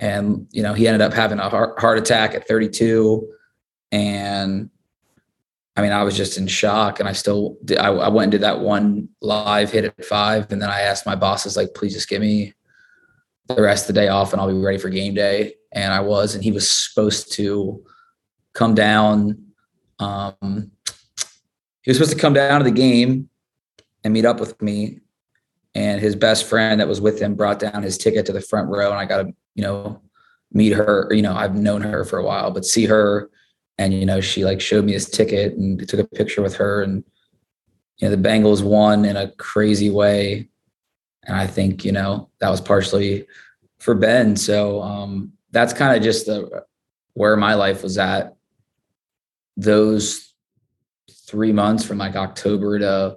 and 0.00 0.46
you 0.50 0.62
know 0.62 0.72
he 0.72 0.88
ended 0.88 1.02
up 1.02 1.12
having 1.12 1.38
a 1.38 1.48
heart, 1.48 1.98
attack 1.98 2.34
at 2.34 2.48
32 2.48 3.30
and 3.92 4.70
i 5.76 5.82
mean 5.82 5.92
i 5.92 6.02
was 6.02 6.16
just 6.16 6.38
in 6.38 6.46
shock. 6.46 6.98
And 6.98 7.08
i 7.08 7.12
still 7.12 7.56
I, 7.78 7.88
I 7.88 8.08
went 8.08 8.24
and 8.24 8.32
did 8.32 8.40
that 8.40 8.60
one 8.60 9.08
live 9.20 9.70
hit 9.70 9.84
at 9.84 10.04
five. 10.04 10.50
And 10.50 10.60
then 10.60 10.70
i 10.70 10.80
asked 10.80 11.06
my 11.06 11.14
bosses 11.14 11.56
like 11.56 11.74
please 11.74 11.92
just 11.92 12.08
give 12.08 12.20
me 12.20 12.54
the 13.46 13.62
rest 13.62 13.88
of 13.88 13.94
the 13.94 14.00
day 14.00 14.08
off 14.08 14.32
and 14.32 14.40
i'll 14.40 14.48
be 14.48 14.54
ready 14.54 14.78
for 14.78 14.88
game 14.88 15.14
day. 15.14 15.54
And 15.72 15.92
i 15.92 16.00
was 16.00 16.34
and 16.34 16.42
he 16.42 16.50
was 16.50 16.68
supposed 16.68 17.32
to 17.34 17.84
come 18.54 18.74
down 18.74 19.44
um 20.00 20.72
he 21.82 21.90
was 21.90 21.98
supposed 21.98 22.12
to 22.12 22.18
come 22.18 22.32
down 22.32 22.60
to 22.60 22.64
the 22.64 22.70
game 22.70 23.28
and 24.02 24.14
meet 24.14 24.24
up 24.24 24.40
with 24.40 24.60
me 24.62 25.00
and 25.74 26.00
his 26.00 26.16
best 26.16 26.46
friend 26.46 26.80
that 26.80 26.88
was 26.88 27.00
with 27.00 27.20
him 27.20 27.34
brought 27.34 27.58
down 27.58 27.82
his 27.82 27.96
ticket 27.96 28.26
to 28.26 28.32
the 28.32 28.40
front 28.40 28.68
row 28.68 28.90
and 28.90 28.98
i 28.98 29.04
got 29.04 29.22
to 29.22 29.32
you 29.54 29.62
know 29.62 30.00
meet 30.52 30.72
her 30.72 31.08
you 31.12 31.22
know 31.22 31.34
i've 31.34 31.54
known 31.54 31.80
her 31.80 32.04
for 32.04 32.18
a 32.18 32.24
while 32.24 32.50
but 32.50 32.64
see 32.64 32.86
her 32.86 33.30
and 33.78 33.94
you 33.94 34.04
know 34.04 34.20
she 34.20 34.44
like 34.44 34.60
showed 34.60 34.84
me 34.84 34.92
his 34.92 35.08
ticket 35.08 35.54
and 35.54 35.88
took 35.88 36.00
a 36.00 36.04
picture 36.04 36.42
with 36.42 36.56
her 36.56 36.82
and 36.82 37.04
you 37.98 38.08
know 38.08 38.14
the 38.14 38.28
bengals 38.28 38.62
won 38.62 39.04
in 39.04 39.16
a 39.16 39.30
crazy 39.32 39.90
way 39.90 40.48
and 41.24 41.36
i 41.36 41.46
think 41.46 41.84
you 41.84 41.92
know 41.92 42.28
that 42.40 42.50
was 42.50 42.60
partially 42.60 43.26
for 43.78 43.94
ben 43.94 44.34
so 44.34 44.82
um 44.82 45.32
that's 45.52 45.72
kind 45.72 45.96
of 45.96 46.02
just 46.02 46.26
the 46.26 46.64
where 47.14 47.36
my 47.36 47.54
life 47.54 47.82
was 47.82 47.98
at. 47.98 48.34
Those 49.56 50.32
three 51.26 51.52
months 51.52 51.84
from 51.84 51.98
like 51.98 52.16
october 52.16 52.78
to 52.78 53.16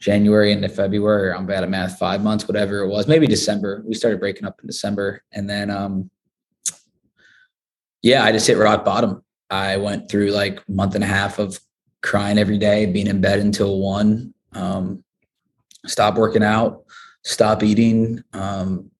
January 0.00 0.52
into 0.52 0.68
February, 0.68 1.32
I'm 1.32 1.46
bad 1.46 1.64
at 1.64 1.70
math, 1.70 1.98
five 1.98 2.22
months, 2.22 2.46
whatever 2.46 2.80
it 2.80 2.88
was, 2.88 3.08
maybe 3.08 3.26
December. 3.26 3.82
We 3.84 3.94
started 3.94 4.20
breaking 4.20 4.46
up 4.46 4.60
in 4.60 4.66
December. 4.66 5.22
And 5.32 5.50
then, 5.50 5.70
um, 5.70 6.10
yeah, 8.02 8.22
I 8.22 8.30
just 8.30 8.46
hit 8.46 8.58
rock 8.58 8.84
bottom. 8.84 9.24
I 9.50 9.76
went 9.76 10.08
through 10.08 10.30
like 10.30 10.58
a 10.58 10.70
month 10.70 10.94
and 10.94 11.02
a 11.02 11.08
half 11.08 11.40
of 11.40 11.58
crying 12.00 12.38
every 12.38 12.58
day, 12.58 12.86
being 12.86 13.08
in 13.08 13.20
bed 13.20 13.40
until 13.40 13.80
one, 13.80 14.34
um, 14.52 15.02
stop 15.84 16.14
working 16.14 16.44
out, 16.44 16.84
stop 17.24 17.64
eating. 17.64 18.22
Um, 18.32 18.92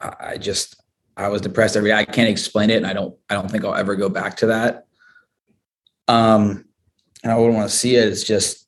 I 0.00 0.38
just, 0.38 0.80
I 1.16 1.26
was 1.26 1.40
depressed 1.40 1.76
every 1.76 1.90
day. 1.90 1.96
I 1.96 2.04
can't 2.04 2.28
explain 2.28 2.70
it. 2.70 2.76
And 2.76 2.86
I 2.86 2.92
don't, 2.92 3.16
I 3.28 3.34
don't 3.34 3.50
think 3.50 3.64
I'll 3.64 3.74
ever 3.74 3.96
go 3.96 4.08
back 4.08 4.36
to 4.38 4.46
that. 4.46 4.86
Um, 6.06 6.66
and 7.24 7.32
I 7.32 7.36
wouldn't 7.36 7.56
want 7.56 7.68
to 7.68 7.76
see 7.76 7.96
it. 7.96 8.06
It's 8.06 8.22
just, 8.22 8.67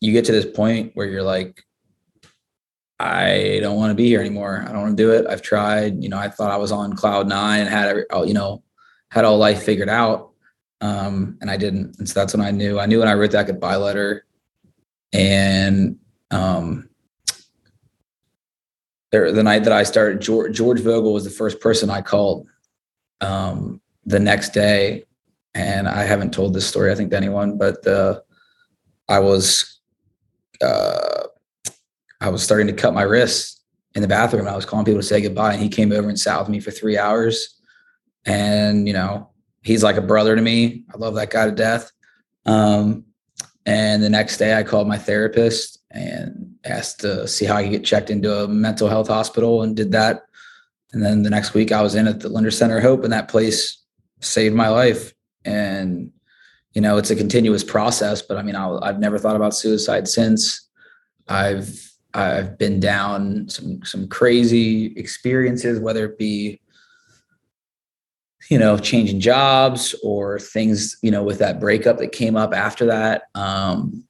you 0.00 0.12
get 0.12 0.24
to 0.26 0.32
this 0.32 0.46
point 0.46 0.92
where 0.94 1.06
you're 1.06 1.22
like, 1.22 1.64
I 3.00 3.58
don't 3.60 3.76
want 3.76 3.90
to 3.90 3.94
be 3.94 4.06
here 4.06 4.20
anymore. 4.20 4.64
I 4.66 4.72
don't 4.72 4.82
want 4.82 4.96
to 4.96 5.02
do 5.02 5.12
it. 5.12 5.26
I've 5.28 5.42
tried. 5.42 6.02
You 6.02 6.08
know, 6.08 6.18
I 6.18 6.28
thought 6.28 6.50
I 6.50 6.56
was 6.56 6.72
on 6.72 6.96
cloud 6.96 7.28
nine 7.28 7.60
and 7.60 7.68
had 7.68 7.88
every, 7.88 8.04
you 8.26 8.34
know, 8.34 8.62
had 9.10 9.24
all 9.24 9.38
life 9.38 9.62
figured 9.62 9.88
out, 9.88 10.30
um, 10.80 11.38
and 11.40 11.50
I 11.50 11.56
didn't. 11.56 11.96
And 11.98 12.08
so 12.08 12.18
that's 12.18 12.34
when 12.34 12.44
I 12.44 12.50
knew. 12.50 12.78
I 12.78 12.86
knew 12.86 12.98
when 12.98 13.08
I 13.08 13.14
wrote 13.14 13.30
that 13.32 13.46
goodbye 13.46 13.76
letter, 13.76 14.26
and 15.12 15.96
um, 16.30 16.88
there, 19.12 19.32
the 19.32 19.44
night 19.44 19.64
that 19.64 19.72
I 19.72 19.84
started, 19.84 20.20
George, 20.20 20.56
George 20.56 20.80
Vogel 20.80 21.12
was 21.12 21.24
the 21.24 21.30
first 21.30 21.60
person 21.60 21.90
I 21.90 22.02
called 22.02 22.48
um, 23.20 23.80
the 24.06 24.20
next 24.20 24.52
day, 24.52 25.04
and 25.54 25.88
I 25.88 26.02
haven't 26.02 26.34
told 26.34 26.52
this 26.52 26.66
story 26.66 26.90
I 26.90 26.96
think 26.96 27.10
to 27.10 27.16
anyone, 27.16 27.58
but 27.58 27.82
the 27.82 28.22
I 29.08 29.20
was 29.20 29.77
uh, 30.62 31.24
I 32.20 32.28
was 32.28 32.42
starting 32.42 32.66
to 32.66 32.72
cut 32.72 32.94
my 32.94 33.02
wrists 33.02 33.62
in 33.94 34.02
the 34.02 34.08
bathroom. 34.08 34.48
I 34.48 34.56
was 34.56 34.64
calling 34.64 34.84
people 34.84 35.00
to 35.00 35.06
say 35.06 35.20
goodbye, 35.20 35.54
and 35.54 35.62
he 35.62 35.68
came 35.68 35.92
over 35.92 36.08
and 36.08 36.18
sat 36.18 36.38
with 36.40 36.48
me 36.48 36.60
for 36.60 36.70
three 36.70 36.98
hours. 36.98 37.60
And 38.26 38.86
you 38.86 38.94
know, 38.94 39.30
he's 39.62 39.82
like 39.82 39.96
a 39.96 40.02
brother 40.02 40.34
to 40.36 40.42
me. 40.42 40.84
I 40.92 40.98
love 40.98 41.14
that 41.14 41.30
guy 41.30 41.46
to 41.46 41.52
death. 41.52 41.90
Um, 42.46 43.04
and 43.66 44.02
the 44.02 44.10
next 44.10 44.38
day, 44.38 44.56
I 44.56 44.62
called 44.62 44.88
my 44.88 44.98
therapist 44.98 45.78
and 45.90 46.54
asked 46.64 47.00
to 47.00 47.26
see 47.28 47.44
how 47.44 47.56
I 47.56 47.62
could 47.62 47.72
get 47.72 47.84
checked 47.84 48.10
into 48.10 48.44
a 48.44 48.48
mental 48.48 48.88
health 48.88 49.08
hospital, 49.08 49.62
and 49.62 49.76
did 49.76 49.92
that. 49.92 50.22
And 50.92 51.02
then 51.04 51.22
the 51.22 51.30
next 51.30 51.54
week, 51.54 51.70
I 51.70 51.82
was 51.82 51.94
in 51.94 52.08
at 52.08 52.20
the 52.20 52.28
Lindner 52.28 52.50
Center 52.50 52.80
Hope, 52.80 53.04
and 53.04 53.12
that 53.12 53.28
place 53.28 53.82
saved 54.20 54.54
my 54.54 54.68
life. 54.68 55.12
And 55.44 56.12
you 56.78 56.82
know, 56.82 56.96
it's 56.96 57.10
a 57.10 57.16
continuous 57.16 57.64
process, 57.64 58.22
but 58.22 58.36
I 58.36 58.42
mean, 58.42 58.54
i 58.54 58.86
have 58.86 59.00
never 59.00 59.18
thought 59.18 59.34
about 59.34 59.52
suicide 59.52 60.06
since. 60.06 60.68
I've 61.26 61.92
I've 62.14 62.56
been 62.56 62.78
down 62.78 63.48
some 63.48 63.82
some 63.82 64.06
crazy 64.06 64.94
experiences, 64.94 65.80
whether 65.80 66.04
it 66.04 66.16
be 66.18 66.60
you 68.48 68.60
know 68.60 68.78
changing 68.78 69.18
jobs 69.18 69.92
or 70.04 70.38
things 70.38 70.96
you 71.02 71.10
know 71.10 71.24
with 71.24 71.40
that 71.40 71.58
breakup 71.58 71.98
that 71.98 72.12
came 72.12 72.36
up 72.36 72.54
after 72.54 72.86
that. 72.86 73.22
Um, 73.34 74.04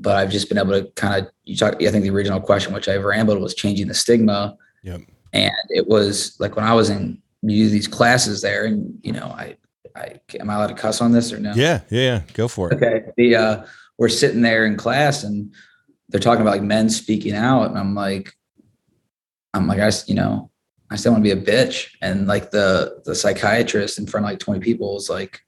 but 0.00 0.16
I've 0.16 0.32
just 0.32 0.48
been 0.48 0.58
able 0.58 0.72
to 0.72 0.90
kind 0.96 1.14
of 1.24 1.30
you 1.44 1.56
talk. 1.56 1.80
I 1.80 1.92
think 1.92 2.02
the 2.02 2.10
original 2.10 2.40
question, 2.40 2.74
which 2.74 2.88
I 2.88 2.96
rambled, 2.96 3.40
was 3.40 3.54
changing 3.54 3.86
the 3.86 3.94
stigma. 3.94 4.56
Yep. 4.82 5.02
And 5.32 5.52
it 5.68 5.86
was 5.86 6.34
like 6.40 6.56
when 6.56 6.64
I 6.64 6.74
was 6.74 6.90
in 6.90 7.22
these 7.40 7.86
classes 7.86 8.42
there, 8.42 8.64
and 8.64 8.98
you 9.04 9.12
know, 9.12 9.26
I 9.26 9.56
I 10.00 10.20
am 10.40 10.50
I 10.50 10.54
allowed 10.54 10.68
to 10.68 10.74
cuss 10.74 11.00
on 11.00 11.12
this 11.12 11.32
or 11.32 11.38
no? 11.38 11.52
Yeah, 11.54 11.80
yeah, 11.90 12.00
yeah. 12.00 12.22
Go 12.34 12.48
for 12.48 12.72
it. 12.72 12.76
Okay. 12.76 13.04
The 13.16 13.36
uh 13.36 13.64
we're 13.98 14.08
sitting 14.08 14.40
there 14.40 14.64
in 14.64 14.76
class 14.76 15.24
and 15.24 15.54
they're 16.08 16.20
talking 16.20 16.42
about 16.42 16.52
like 16.52 16.62
men 16.62 16.88
speaking 16.88 17.34
out, 17.34 17.68
and 17.68 17.78
I'm 17.78 17.94
like, 17.94 18.32
I'm 19.54 19.66
like, 19.66 19.78
I 19.78 19.90
you 20.06 20.14
know, 20.14 20.50
I 20.90 20.96
still 20.96 21.12
want 21.12 21.24
to 21.24 21.34
be 21.34 21.40
a 21.40 21.44
bitch. 21.44 21.90
And 22.02 22.26
like 22.26 22.50
the 22.50 23.00
the 23.04 23.14
psychiatrist 23.14 23.98
in 23.98 24.06
front 24.06 24.26
of 24.26 24.30
like 24.30 24.40
20 24.40 24.60
people 24.60 24.96
is 24.96 25.08
like, 25.08 25.40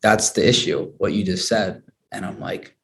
that's 0.00 0.30
the 0.30 0.48
issue, 0.48 0.92
what 0.98 1.12
you 1.12 1.24
just 1.24 1.48
said. 1.48 1.82
And 2.12 2.24
I'm 2.24 2.40
like, 2.40 2.76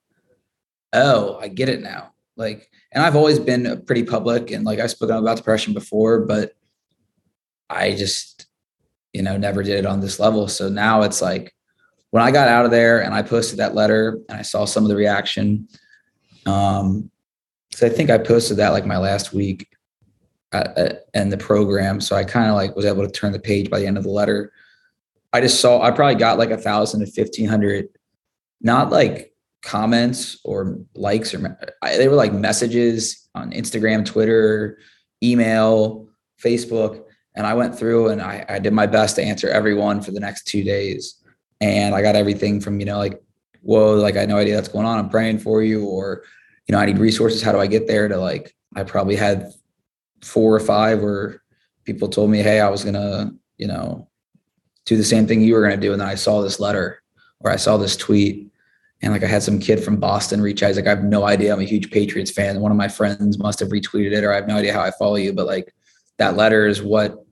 oh, 0.93 1.39
I 1.41 1.49
get 1.49 1.69
it 1.69 1.83
now. 1.83 2.13
Like, 2.37 2.71
and 2.93 3.03
I've 3.03 3.17
always 3.17 3.39
been 3.39 3.83
pretty 3.87 4.05
public 4.05 4.51
and 4.51 4.65
like 4.65 4.79
I've 4.79 4.91
spoken 4.91 5.17
about 5.17 5.39
depression 5.39 5.73
before, 5.73 6.21
but 6.21 6.53
I 7.71 7.95
just 7.95 8.46
you 9.17 9.23
know, 9.23 9.39
never 9.39 9.63
did 9.63 9.79
it 9.79 9.87
on 9.87 10.01
this 10.01 10.21
level. 10.21 10.47
So 10.47 10.69
now 10.69 11.01
it's 11.01 11.23
like 11.23 11.55
when 12.11 12.23
I 12.23 12.31
got 12.31 12.49
out 12.49 12.67
of 12.67 12.71
there 12.71 13.03
and 13.03 13.15
I 13.15 13.23
posted 13.23 13.59
that 13.59 13.75
letter 13.75 14.21
and 14.29 14.39
I 14.39 14.43
saw 14.43 14.67
some 14.67 14.85
of 14.85 14.91
the 14.91 14.97
reaction. 14.97 15.69
Um, 16.45 17.11
so 17.73 17.87
I 17.87 17.91
think 17.91 18.11
I 18.11 18.19
posted 18.19 18.59
that 18.59 18.73
like 18.73 18.85
my 18.85 18.99
last 18.99 19.33
week 19.33 19.69
in 21.15 21.31
the 21.31 21.39
program. 21.39 21.99
So 22.03 22.15
I 22.15 22.25
kind 22.25 22.51
of 22.51 22.57
like 22.57 22.77
was 22.77 22.85
able 22.85 23.07
to 23.07 23.11
turn 23.11 23.33
the 23.33 23.41
page 23.41 23.71
by 23.71 23.81
the 23.81 23.87
end 23.87 23.97
of 23.97 24.05
the 24.05 24.11
letter. 24.11 24.53
I 25.33 25.41
just 25.41 25.61
saw 25.63 25.81
I 25.81 25.91
probably 25.91 26.17
got 26.17 26.39
like 26.39 26.51
a 26.51 26.59
thousand 26.59 27.01
to 27.01 27.07
fifteen 27.07 27.49
hundred, 27.49 27.89
not 28.61 28.91
like 28.91 29.35
comments 29.63 30.39
or 30.45 30.79
likes 30.95 31.35
or 31.35 31.59
they 31.83 32.09
were 32.09 32.15
like 32.15 32.33
messages 32.33 33.29
on 33.35 33.51
Instagram, 33.53 34.05
Twitter, 34.05 34.79
email, 35.23 36.07
Facebook 36.43 37.06
and 37.37 37.47
I 37.47 37.55
went 37.55 37.79
through 37.79 38.09
and 38.09 38.23
I, 38.23 38.45
I 38.49 38.59
did 38.59 38.73
my 38.73 38.87
best 38.87 39.17
to 39.17 39.23
answer 39.23 39.49
everyone 39.49 40.01
for 40.01 40.11
the 40.11 40.21
next 40.21 40.45
two 40.45 40.65
days. 40.65 41.23
And 41.61 41.95
I 41.95 42.01
got 42.01 42.17
everything 42.17 42.61
from, 42.61 42.81
you 42.81 42.87
know, 42.87 42.99
like, 42.99 43.23
whoa, 43.61 43.95
like 43.95 44.17
I 44.17 44.21
had 44.21 44.29
no 44.29 44.39
idea 44.39 44.57
what's 44.57 44.69
going 44.69 44.87
on. 44.87 44.99
I'm 44.99 45.11
praying 45.11 45.41
for 45.41 45.63
you. 45.63 45.85
Or, 45.85 46.23
you 46.67 46.73
know, 46.73 46.79
I 46.79 46.87
need 46.87 46.99
resources. 46.99 47.43
How 47.43 47.53
do 47.53 47.61
I 47.61 47.67
get 47.67 47.87
there? 47.87 48.09
To 48.09 48.17
like, 48.17 48.55
I 48.75 48.85
probably 48.85 49.17
had 49.17 49.53
four 50.23 50.55
or 50.55 50.61
five 50.61 51.03
where 51.03 51.43
people 51.85 52.09
told 52.09 52.31
me, 52.31 52.39
hey, 52.39 52.61
I 52.61 52.71
was 52.71 52.85
going 52.85 52.95
to, 52.95 53.35
you 53.59 53.67
know, 53.67 54.09
do 54.87 54.97
the 54.97 55.05
same 55.05 55.27
thing 55.27 55.43
you 55.43 55.55
were 55.55 55.61
going 55.61 55.79
to 55.79 55.87
do. 55.87 55.93
And 55.93 56.01
then 56.01 56.09
I 56.09 56.15
saw 56.15 56.41
this 56.41 56.59
letter 56.59 57.03
or 57.41 57.51
I 57.51 57.57
saw 57.57 57.77
this 57.77 57.97
tweet. 57.97 58.51
And 59.03 59.13
like 59.13 59.23
I 59.23 59.27
had 59.27 59.43
some 59.43 59.59
kid 59.59 59.85
from 59.85 59.97
Boston 59.97 60.41
reach 60.41 60.63
out. 60.63 60.69
He's 60.69 60.77
like, 60.77 60.87
I 60.87 60.91
have 60.91 61.05
no 61.05 61.25
idea. 61.25 61.53
I'm 61.53 61.61
a 61.61 61.65
huge 61.65 61.91
Patriots 61.91 62.31
fan. 62.31 62.61
One 62.61 62.73
of 62.73 62.79
my 62.79 62.89
friends 62.89 63.39
must 63.39 63.61
have 63.61 63.69
retweeted 63.69 64.13
it, 64.13 64.25
or 64.25 64.33
I 64.33 64.37
have 64.37 64.49
no 64.49 64.57
idea 64.57 64.73
how 64.73 64.81
I 64.81 64.91
follow 64.91 65.17
you. 65.17 65.35
But 65.35 65.47
like 65.47 65.75
that 66.17 66.37
letter 66.37 66.67
is 66.67 66.83
what 66.83 67.26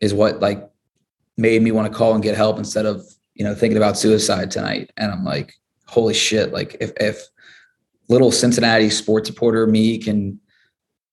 is 0.00 0.14
what 0.14 0.40
like 0.40 0.68
made 1.36 1.62
me 1.62 1.70
want 1.70 1.90
to 1.90 1.96
call 1.96 2.14
and 2.14 2.22
get 2.22 2.36
help 2.36 2.58
instead 2.58 2.86
of 2.86 3.04
you 3.34 3.44
know 3.44 3.54
thinking 3.54 3.76
about 3.76 3.98
suicide 3.98 4.50
tonight. 4.50 4.90
And 4.96 5.12
i'm 5.12 5.24
like 5.24 5.54
holy 5.86 6.14
shit 6.14 6.52
like 6.52 6.76
if 6.80 6.92
if 7.00 7.22
little 8.08 8.32
cincinnati 8.32 8.90
sports 8.90 9.28
supporter 9.28 9.66
me 9.66 9.98
can 9.98 10.40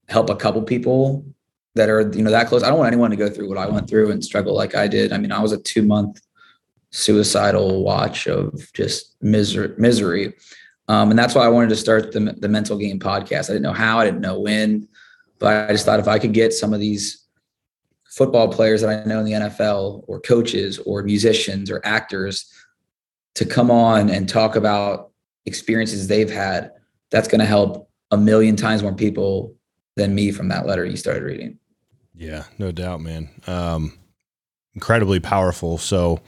help 0.09 0.29
a 0.29 0.35
couple 0.35 0.61
people 0.61 1.25
that 1.75 1.89
are 1.89 2.11
you 2.13 2.23
know 2.23 2.31
that 2.31 2.47
close 2.47 2.63
i 2.63 2.69
don't 2.69 2.77
want 2.77 2.87
anyone 2.87 3.09
to 3.09 3.15
go 3.15 3.29
through 3.29 3.49
what 3.49 3.57
i 3.57 3.67
went 3.67 3.89
through 3.89 4.11
and 4.11 4.23
struggle 4.23 4.55
like 4.55 4.75
i 4.75 4.87
did. 4.87 5.11
I 5.13 5.17
mean 5.17 5.31
i 5.31 5.39
was 5.39 5.51
a 5.51 5.57
two 5.57 5.83
month 5.83 6.21
suicidal 6.91 7.83
watch 7.83 8.27
of 8.27 8.71
just 8.73 9.15
misery 9.21 9.73
misery. 9.77 10.33
Um, 10.89 11.09
and 11.11 11.17
that's 11.17 11.33
why 11.33 11.45
i 11.45 11.49
wanted 11.49 11.69
to 11.69 11.75
start 11.75 12.11
the, 12.11 12.35
the 12.37 12.49
mental 12.49 12.77
game 12.77 12.99
podcast. 12.99 13.49
I 13.49 13.53
didn't 13.53 13.63
know 13.63 13.73
how 13.73 13.99
i 13.99 14.05
didn't 14.05 14.21
know 14.21 14.39
when 14.39 14.87
but 15.39 15.69
i 15.69 15.71
just 15.71 15.85
thought 15.85 15.99
if 15.99 16.07
i 16.07 16.19
could 16.19 16.33
get 16.33 16.53
some 16.53 16.73
of 16.73 16.79
these 16.79 17.22
football 18.13 18.47
players 18.47 18.81
that 18.81 18.89
I 18.89 19.03
know 19.07 19.19
in 19.19 19.25
the 19.25 19.31
NFL 19.31 20.03
or 20.07 20.19
coaches 20.19 20.77
or 20.85 21.01
musicians 21.01 21.71
or 21.71 21.81
actors 21.83 22.51
to 23.35 23.45
come 23.45 23.71
on 23.71 24.09
and 24.09 24.29
talk 24.29 24.55
about 24.55 25.09
experiences 25.47 26.07
they've 26.07 26.29
had, 26.29 26.71
that's 27.09 27.27
going 27.27 27.39
to 27.39 27.45
help 27.45 27.89
a 28.11 28.17
million 28.17 28.55
times 28.55 28.83
more 28.83 28.93
people 28.93 29.55
than 29.95 30.13
me 30.13 30.31
from 30.31 30.49
that 30.49 30.67
letter 30.67 30.85
you 30.85 30.95
started 30.95 31.23
reading. 31.23 31.57
Yeah, 32.13 32.43
no 32.59 32.71
doubt, 32.71 33.01
man. 33.01 33.29
Um, 33.47 33.97
incredibly 34.75 35.19
powerful. 35.19 35.79
So 35.79 36.19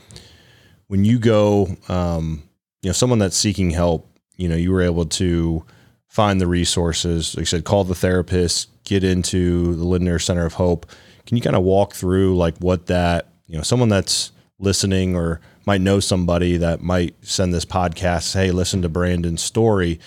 when 0.87 1.05
you 1.05 1.19
go, 1.19 1.67
um, 1.87 2.43
you 2.81 2.89
know, 2.89 2.93
someone 2.93 3.19
that's 3.19 3.37
seeking 3.37 3.69
help, 3.69 4.09
you 4.37 4.49
know, 4.49 4.55
you 4.55 4.71
were 4.71 4.81
able 4.81 5.05
to 5.05 5.63
find 6.07 6.41
the 6.41 6.47
resources. 6.47 7.35
Like 7.35 7.43
I 7.43 7.45
said, 7.45 7.63
call 7.63 7.83
the 7.83 7.93
therapist, 7.93 8.69
get 8.83 9.03
into 9.03 9.75
the 9.75 9.83
Lindner 9.83 10.17
Center 10.17 10.45
of 10.45 10.53
Hope. 10.53 10.87
Can 11.25 11.37
you 11.37 11.41
kind 11.41 11.55
of 11.55 11.63
walk 11.63 11.93
through 11.93 12.37
like 12.37 12.57
what 12.57 12.87
that, 12.87 13.27
you 13.47 13.57
know, 13.57 13.63
someone 13.63 13.89
that's 13.89 14.31
listening 14.59 15.15
or 15.15 15.41
might 15.65 15.81
know 15.81 15.99
somebody 15.99 16.57
that 16.57 16.81
might 16.81 17.15
send 17.25 17.53
this 17.53 17.65
podcast, 17.65 18.33
hey, 18.33 18.51
listen 18.51 18.81
to 18.83 18.89
Brandon's 18.89 19.41
story. 19.41 19.99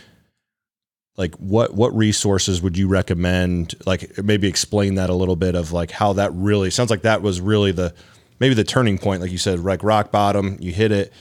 Like 1.16 1.34
what 1.36 1.74
what 1.74 1.94
resources 1.96 2.62
would 2.62 2.78
you 2.78 2.86
recommend? 2.86 3.74
Like 3.84 4.22
maybe 4.22 4.46
explain 4.46 4.94
that 4.94 5.10
a 5.10 5.14
little 5.14 5.36
bit 5.36 5.56
of 5.56 5.72
like 5.72 5.90
how 5.90 6.12
that 6.14 6.32
really 6.32 6.70
sounds 6.70 6.90
like 6.90 7.02
that 7.02 7.22
was 7.22 7.40
really 7.40 7.72
the 7.72 7.92
maybe 8.38 8.54
the 8.54 8.64
turning 8.64 8.98
point, 8.98 9.20
like 9.20 9.32
you 9.32 9.38
said, 9.38 9.60
like 9.60 9.82
rock 9.82 10.12
bottom, 10.12 10.56
you 10.60 10.72
hit 10.72 10.92
it, 10.92 11.12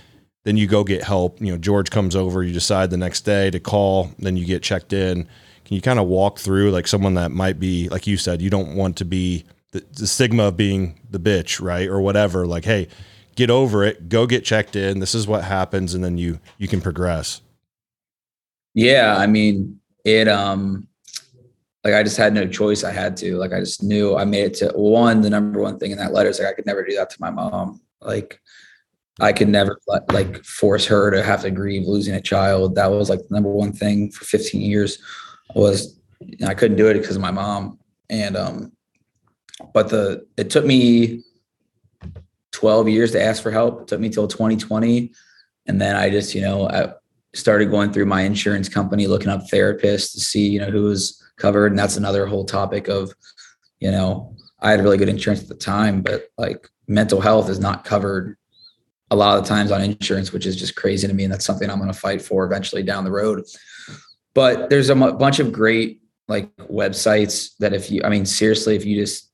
then 0.43 0.55
you 0.55 0.67
go 0.67 0.83
get 0.83 1.03
help. 1.03 1.41
You 1.41 1.51
know, 1.51 1.57
George 1.57 1.89
comes 1.89 2.15
over, 2.15 2.43
you 2.43 2.53
decide 2.53 2.91
the 2.91 2.97
next 2.97 3.21
day 3.21 3.49
to 3.49 3.59
call, 3.59 4.11
then 4.19 4.37
you 4.37 4.45
get 4.45 4.61
checked 4.61 4.93
in. 4.93 5.27
Can 5.65 5.75
you 5.75 5.81
kind 5.81 5.99
of 5.99 6.07
walk 6.07 6.37
through 6.37 6.71
like 6.71 6.87
someone 6.87 7.15
that 7.15 7.31
might 7.31 7.59
be, 7.59 7.89
like 7.89 8.05
you 8.05 8.17
said, 8.17 8.41
you 8.41 8.51
don't 8.51 8.75
want 8.75 8.97
to 8.97 9.05
be 9.05 9.45
the, 9.71 9.83
the 9.93 10.07
stigma 10.07 10.43
of 10.43 10.57
being 10.57 10.99
the 11.09 11.19
bitch, 11.19 11.61
right? 11.61 11.87
Or 11.87 12.01
whatever. 12.01 12.47
Like, 12.47 12.65
hey, 12.65 12.87
get 13.35 13.49
over 13.49 13.83
it, 13.83 14.09
go 14.09 14.25
get 14.25 14.45
checked 14.45 14.75
in. 14.75 14.99
This 14.99 15.15
is 15.15 15.27
what 15.27 15.43
happens, 15.43 15.93
and 15.93 16.03
then 16.03 16.17
you 16.17 16.39
you 16.57 16.67
can 16.67 16.81
progress. 16.81 17.41
Yeah, 18.73 19.15
I 19.17 19.27
mean 19.27 19.79
it. 20.05 20.27
Um, 20.27 20.87
like 21.83 21.93
I 21.93 22.03
just 22.03 22.17
had 22.17 22.33
no 22.33 22.45
choice. 22.47 22.83
I 22.83 22.91
had 22.91 23.15
to. 23.17 23.37
Like 23.37 23.53
I 23.53 23.59
just 23.59 23.81
knew 23.81 24.17
I 24.17 24.25
made 24.25 24.43
it 24.43 24.53
to 24.55 24.69
one. 24.75 25.21
The 25.21 25.29
number 25.29 25.61
one 25.61 25.79
thing 25.79 25.91
in 25.91 25.97
that 25.97 26.13
letter 26.13 26.29
is 26.29 26.39
like 26.39 26.49
I 26.49 26.53
could 26.53 26.65
never 26.65 26.83
do 26.83 26.95
that 26.95 27.09
to 27.11 27.17
my 27.21 27.29
mom. 27.29 27.81
Like 28.01 28.41
I 29.19 29.33
could 29.33 29.47
never 29.47 29.79
let, 29.87 30.11
like 30.11 30.43
force 30.43 30.85
her 30.85 31.11
to 31.11 31.23
have 31.23 31.41
to 31.41 31.51
grieve 31.51 31.87
losing 31.87 32.15
a 32.15 32.21
child. 32.21 32.75
That 32.75 32.91
was 32.91 33.09
like 33.09 33.19
the 33.19 33.33
number 33.33 33.49
one 33.49 33.73
thing 33.73 34.11
for 34.11 34.25
15 34.25 34.61
years 34.61 34.99
was 35.55 35.99
I 36.45 36.53
couldn't 36.53 36.77
do 36.77 36.87
it 36.87 36.95
because 36.95 37.15
of 37.15 37.21
my 37.21 37.31
mom. 37.31 37.79
And 38.09 38.35
um, 38.37 38.71
but 39.73 39.89
the 39.89 40.25
it 40.37 40.49
took 40.49 40.65
me 40.65 41.23
12 42.51 42.89
years 42.89 43.11
to 43.11 43.21
ask 43.21 43.43
for 43.43 43.51
help. 43.51 43.81
It 43.81 43.87
took 43.87 43.99
me 43.99 44.09
till 44.09 44.27
2020. 44.27 45.11
And 45.67 45.79
then 45.81 45.95
I 45.95 46.09
just, 46.09 46.33
you 46.33 46.41
know, 46.41 46.67
I 46.67 46.93
started 47.33 47.69
going 47.69 47.91
through 47.91 48.05
my 48.05 48.21
insurance 48.21 48.67
company, 48.69 49.05
looking 49.05 49.29
up 49.29 49.41
therapists 49.51 50.13
to 50.13 50.19
see, 50.19 50.47
you 50.47 50.59
know, 50.59 50.71
who 50.71 50.83
was 50.83 51.21
covered. 51.35 51.71
And 51.71 51.79
that's 51.79 51.97
another 51.97 52.25
whole 52.25 52.45
topic 52.45 52.87
of, 52.87 53.13
you 53.79 53.91
know, 53.91 54.35
I 54.59 54.71
had 54.71 54.81
really 54.81 54.97
good 54.97 55.09
insurance 55.09 55.43
at 55.43 55.49
the 55.49 55.55
time, 55.55 56.01
but 56.01 56.29
like 56.37 56.67
mental 56.87 57.21
health 57.21 57.49
is 57.49 57.59
not 57.59 57.85
covered 57.85 58.37
a 59.11 59.15
lot 59.15 59.37
of 59.37 59.43
the 59.43 59.49
times 59.49 59.71
on 59.71 59.81
insurance, 59.81 60.33
which 60.33 60.45
is 60.45 60.55
just 60.55 60.75
crazy 60.75 61.07
to 61.07 61.13
me. 61.13 61.25
And 61.25 61.33
that's 61.33 61.45
something 61.45 61.69
I'm 61.69 61.77
going 61.77 61.91
to 61.91 61.97
fight 61.97 62.21
for 62.21 62.45
eventually 62.45 62.81
down 62.81 63.03
the 63.03 63.11
road. 63.11 63.43
But 64.33 64.69
there's 64.69 64.89
a 64.89 64.95
m- 64.95 65.17
bunch 65.17 65.39
of 65.39 65.51
great 65.51 66.01
like 66.27 66.53
websites 66.57 67.55
that 67.59 67.73
if 67.73 67.91
you, 67.91 68.01
I 68.03 68.09
mean, 68.09 68.25
seriously, 68.25 68.75
if 68.75 68.83
you 68.83 68.99
just 68.99 69.26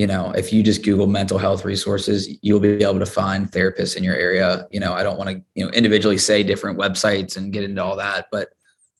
you 0.00 0.06
know, 0.06 0.30
if 0.30 0.50
you 0.50 0.62
just 0.62 0.82
Google 0.82 1.06
mental 1.06 1.36
health 1.36 1.62
resources, 1.62 2.38
you'll 2.40 2.58
be 2.58 2.82
able 2.82 3.00
to 3.00 3.04
find 3.04 3.52
therapists 3.52 3.98
in 3.98 4.02
your 4.02 4.14
area. 4.14 4.66
You 4.70 4.80
know, 4.80 4.94
I 4.94 5.02
don't 5.02 5.18
want 5.18 5.28
to, 5.28 5.42
you 5.54 5.62
know, 5.62 5.70
individually 5.72 6.16
say 6.16 6.42
different 6.42 6.78
websites 6.78 7.36
and 7.36 7.52
get 7.52 7.64
into 7.64 7.84
all 7.84 7.96
that, 7.96 8.28
but 8.32 8.48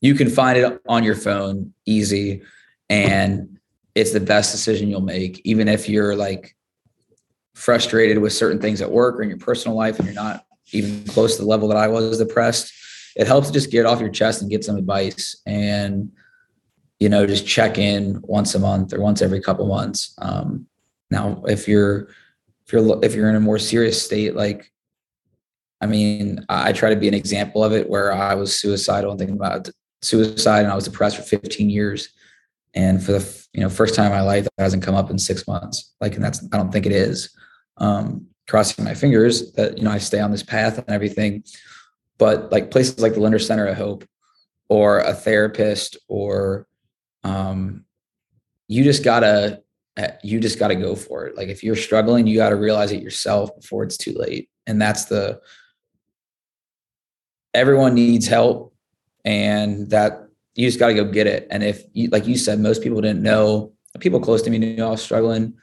you 0.02 0.14
can 0.14 0.28
find 0.28 0.58
it 0.58 0.78
on 0.86 1.02
your 1.02 1.14
phone 1.14 1.72
easy. 1.86 2.42
And 2.90 3.58
it's 3.94 4.12
the 4.12 4.20
best 4.20 4.52
decision 4.52 4.90
you'll 4.90 5.00
make, 5.00 5.40
even 5.46 5.68
if 5.68 5.88
you're 5.88 6.14
like 6.14 6.54
frustrated 7.54 8.18
with 8.18 8.34
certain 8.34 8.60
things 8.60 8.82
at 8.82 8.90
work 8.90 9.16
or 9.16 9.22
in 9.22 9.30
your 9.30 9.38
personal 9.38 9.78
life 9.78 9.98
and 9.98 10.04
you're 10.04 10.14
not 10.14 10.44
even 10.72 11.02
close 11.04 11.36
to 11.36 11.42
the 11.42 11.48
level 11.48 11.68
that 11.68 11.78
I 11.78 11.88
was 11.88 12.18
depressed. 12.18 12.74
It 13.16 13.26
helps 13.26 13.46
to 13.46 13.54
just 13.54 13.70
get 13.70 13.86
off 13.86 14.00
your 14.00 14.10
chest 14.10 14.42
and 14.42 14.50
get 14.50 14.64
some 14.64 14.76
advice 14.76 15.34
and, 15.46 16.12
you 16.98 17.08
know, 17.08 17.26
just 17.26 17.46
check 17.46 17.78
in 17.78 18.20
once 18.22 18.54
a 18.54 18.58
month 18.58 18.92
or 18.92 19.00
once 19.00 19.22
every 19.22 19.40
couple 19.40 19.66
months. 19.66 20.14
Um, 20.18 20.66
now, 21.10 21.42
if 21.46 21.66
you're 21.66 22.08
if 22.66 22.72
you're 22.72 23.04
if 23.04 23.14
you're 23.14 23.28
in 23.28 23.36
a 23.36 23.40
more 23.40 23.58
serious 23.58 24.02
state, 24.02 24.34
like 24.34 24.70
I 25.80 25.86
mean, 25.86 26.44
I 26.48 26.72
try 26.72 26.90
to 26.90 27.00
be 27.00 27.08
an 27.08 27.14
example 27.14 27.64
of 27.64 27.72
it 27.72 27.88
where 27.88 28.12
I 28.12 28.34
was 28.34 28.58
suicidal 28.58 29.10
and 29.10 29.18
thinking 29.18 29.36
about 29.36 29.68
suicide 30.02 30.60
and 30.60 30.72
I 30.72 30.74
was 30.74 30.84
depressed 30.84 31.16
for 31.16 31.22
15 31.22 31.70
years. 31.70 32.10
And 32.74 33.02
for 33.02 33.12
the 33.12 33.46
you 33.52 33.62
know 33.62 33.68
first 33.68 33.94
time 33.94 34.06
in 34.06 34.12
my 34.12 34.20
life, 34.20 34.44
that 34.44 34.62
hasn't 34.62 34.84
come 34.84 34.94
up 34.94 35.10
in 35.10 35.18
six 35.18 35.48
months. 35.48 35.92
Like, 36.00 36.14
and 36.14 36.24
that's 36.24 36.44
I 36.52 36.56
don't 36.56 36.70
think 36.70 36.86
it 36.86 36.92
is. 36.92 37.34
Um, 37.78 38.26
crossing 38.48 38.84
my 38.84 38.94
fingers 38.94 39.52
that 39.52 39.78
you 39.78 39.84
know 39.84 39.90
I 39.90 39.98
stay 39.98 40.20
on 40.20 40.30
this 40.30 40.42
path 40.44 40.78
and 40.78 40.88
everything. 40.88 41.42
But 42.18 42.52
like 42.52 42.70
places 42.70 43.00
like 43.00 43.14
the 43.14 43.20
Lindner 43.20 43.40
Center 43.40 43.66
of 43.66 43.76
Hope, 43.76 44.04
or 44.68 45.00
a 45.00 45.14
therapist, 45.14 45.98
or 46.06 46.68
um, 47.24 47.84
you 48.68 48.84
just 48.84 49.02
gotta 49.02 49.62
Uh, 49.96 50.08
you 50.22 50.40
just 50.40 50.58
got 50.58 50.68
to 50.68 50.76
go 50.76 50.94
for 50.94 51.26
it. 51.26 51.36
Like 51.36 51.48
if 51.48 51.62
you're 51.62 51.76
struggling, 51.76 52.26
you 52.26 52.36
got 52.36 52.50
to 52.50 52.56
realize 52.56 52.92
it 52.92 53.02
yourself 53.02 53.54
before 53.56 53.82
it's 53.82 53.96
too 53.96 54.12
late. 54.12 54.48
And 54.66 54.80
that's 54.80 55.06
the 55.06 55.40
everyone 57.52 57.94
needs 57.94 58.26
help 58.26 58.74
and 59.24 59.90
that 59.90 60.28
you 60.54 60.66
just 60.66 60.78
got 60.78 60.88
to 60.88 60.94
go 60.94 61.04
get 61.04 61.26
it. 61.26 61.46
And 61.50 61.62
if 61.62 61.82
you, 61.92 62.08
like 62.10 62.26
you 62.26 62.36
said, 62.36 62.60
most 62.60 62.82
people 62.82 63.00
didn't 63.00 63.22
know, 63.22 63.72
people 63.98 64.20
close 64.20 64.42
to 64.42 64.50
me 64.50 64.58
knew 64.58 64.84
I 64.84 64.90
was 64.90 65.02
struggling. 65.02 65.54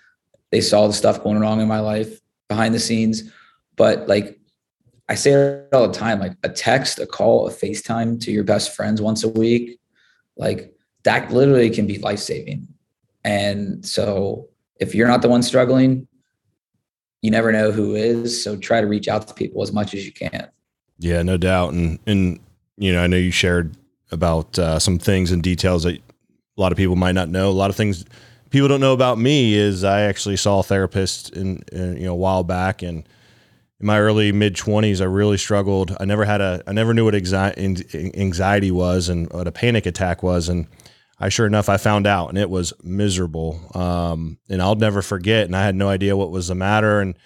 They 0.51 0.61
saw 0.61 0.87
the 0.87 0.93
stuff 0.93 1.23
going 1.23 1.39
wrong 1.39 1.61
in 1.61 1.67
my 1.67 1.79
life 1.79 2.19
behind 2.49 2.73
the 2.73 2.79
scenes. 2.79 3.31
But 3.75 4.07
like 4.07 4.39
I 5.09 5.15
say 5.15 5.31
it 5.31 5.69
all 5.73 5.87
the 5.87 5.93
time, 5.93 6.19
like 6.19 6.33
a 6.43 6.49
text, 6.49 6.99
a 6.99 7.05
call, 7.05 7.47
a 7.47 7.51
FaceTime 7.51 8.19
to 8.21 8.31
your 8.31 8.43
best 8.43 8.75
friends 8.75 9.01
once 9.01 9.23
a 9.23 9.29
week, 9.29 9.79
like 10.35 10.73
that 11.03 11.31
literally 11.31 11.69
can 11.69 11.87
be 11.87 11.97
life 11.99 12.19
saving. 12.19 12.67
And 13.27 13.85
so 13.85 14.47
if 14.79 14.95
you're 14.95 15.07
not 15.07 15.21
the 15.21 15.27
one 15.27 15.43
struggling, 15.43 16.07
you 17.21 17.29
never 17.29 17.51
know 17.51 17.71
who 17.71 17.93
is. 17.93 18.41
So 18.41 18.55
try 18.55 18.79
to 18.79 18.87
reach 18.87 19.09
out 19.09 19.27
to 19.27 19.33
people 19.33 19.61
as 19.61 19.73
much 19.73 19.93
as 19.93 20.05
you 20.05 20.13
can. 20.13 20.49
Yeah, 20.97 21.21
no 21.23 21.35
doubt. 21.35 21.73
And, 21.73 21.99
and, 22.07 22.39
you 22.77 22.93
know, 22.93 23.03
I 23.03 23.07
know 23.07 23.17
you 23.17 23.31
shared 23.31 23.75
about 24.11 24.57
uh, 24.57 24.79
some 24.79 24.97
things 24.97 25.33
and 25.33 25.43
details 25.43 25.83
that 25.83 25.95
a 25.95 26.01
lot 26.61 26.71
of 26.71 26.77
people 26.77 26.95
might 26.95 27.15
not 27.15 27.27
know. 27.27 27.49
A 27.49 27.51
lot 27.51 27.69
of 27.69 27.75
things 27.75 28.05
people 28.49 28.69
don't 28.69 28.79
know 28.79 28.93
about 28.93 29.17
me 29.17 29.55
is 29.55 29.83
I 29.83 30.03
actually 30.03 30.37
saw 30.37 30.61
a 30.61 30.63
therapist 30.63 31.35
in, 31.35 31.63
in 31.73 31.97
you 31.97 32.05
know, 32.05 32.13
a 32.13 32.15
while 32.15 32.45
back 32.45 32.81
and, 32.81 33.07
in 33.79 33.85
my 33.85 33.99
early 33.99 34.31
mid 34.31 34.55
20s 34.55 35.01
i 35.01 35.03
really 35.03 35.37
struggled 35.37 35.95
i 35.99 36.03
never 36.03 36.25
had 36.25 36.41
a 36.41 36.63
i 36.65 36.73
never 36.73 36.95
knew 36.95 37.05
what 37.05 37.13
anxiety 37.13 38.71
was 38.71 39.07
and 39.07 39.31
what 39.31 39.45
a 39.45 39.51
panic 39.51 39.85
attack 39.85 40.23
was 40.23 40.49
and 40.49 40.65
I 41.19 41.29
sure 41.29 41.47
enough, 41.47 41.67
I 41.67 41.77
found 41.77 42.05
out 42.05 42.29
and 42.29 42.37
it 42.37 42.49
was 42.49 42.73
miserable. 42.83 43.59
Um, 43.73 44.37
and 44.49 44.61
I'll 44.61 44.75
never 44.75 45.01
forget. 45.01 45.45
And 45.45 45.55
I 45.55 45.63
had 45.63 45.75
no 45.75 45.89
idea 45.89 46.15
what 46.15 46.29
was 46.29 46.49
the 46.49 46.55
matter. 46.55 47.01
And, 47.01 47.17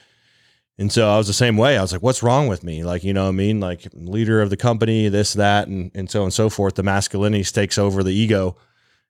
and 0.78 0.92
so 0.92 1.10
I 1.10 1.18
was 1.18 1.28
the 1.28 1.34
same 1.34 1.58
way. 1.58 1.78
I 1.78 1.82
was 1.82 1.92
like, 1.92 2.02
what's 2.02 2.24
wrong 2.24 2.48
with 2.48 2.64
me? 2.64 2.84
Like, 2.84 3.04
you 3.04 3.14
know 3.14 3.28
I 3.28 3.32
mean? 3.32 3.60
Like 3.60 3.88
leader 3.94 4.42
of 4.42 4.50
the 4.50 4.58
company, 4.58 5.10
this, 5.10 5.34
that, 5.34 5.68
and, 5.68 5.92
and 5.94 6.10
so 6.10 6.22
on 6.22 6.26
and 6.26 6.34
so 6.34 6.50
forth. 6.50 6.76
The 6.76 6.84
masculinity 6.84 7.44
takes 7.44 7.78
over 7.78 8.02
the 8.02 8.14
ego. 8.14 8.56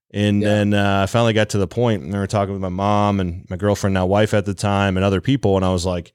And 0.10 0.42
yeah. 0.42 0.48
then 0.48 0.74
uh, 0.74 1.04
I 1.04 1.06
finally 1.06 1.34
got 1.34 1.50
to 1.50 1.60
the 1.60 1.68
point 1.68 2.02
and 2.04 2.16
I 2.16 2.20
were 2.20 2.28
talking 2.28 2.54
with 2.54 2.62
my 2.62 2.70
mom 2.70 3.20
and 3.20 3.48
my 3.50 3.58
girlfriend, 3.58 3.94
now 3.94 4.08
wife 4.08 4.34
at 4.34 4.46
the 4.46 4.56
time, 4.56 4.98
and 4.98 5.06
other 5.06 5.22
people. 5.22 5.58
And 5.58 5.66
I 5.66 5.72
was 5.72 5.86
like, 5.86 6.14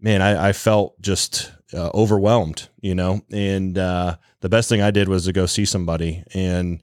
man, 0.00 0.22
I, 0.22 0.50
I 0.50 0.52
felt 0.52 0.98
just 1.02 1.52
uh, 1.74 1.90
overwhelmed, 1.92 2.68
you 2.80 2.94
know? 2.94 3.20
And 3.32 3.76
uh, 3.76 4.16
the 4.40 4.48
best 4.48 4.68
thing 4.68 4.80
I 4.80 4.92
did 4.92 5.08
was 5.08 5.24
to 5.24 5.32
go 5.32 5.46
see 5.46 5.64
somebody. 5.64 6.22
And, 6.32 6.82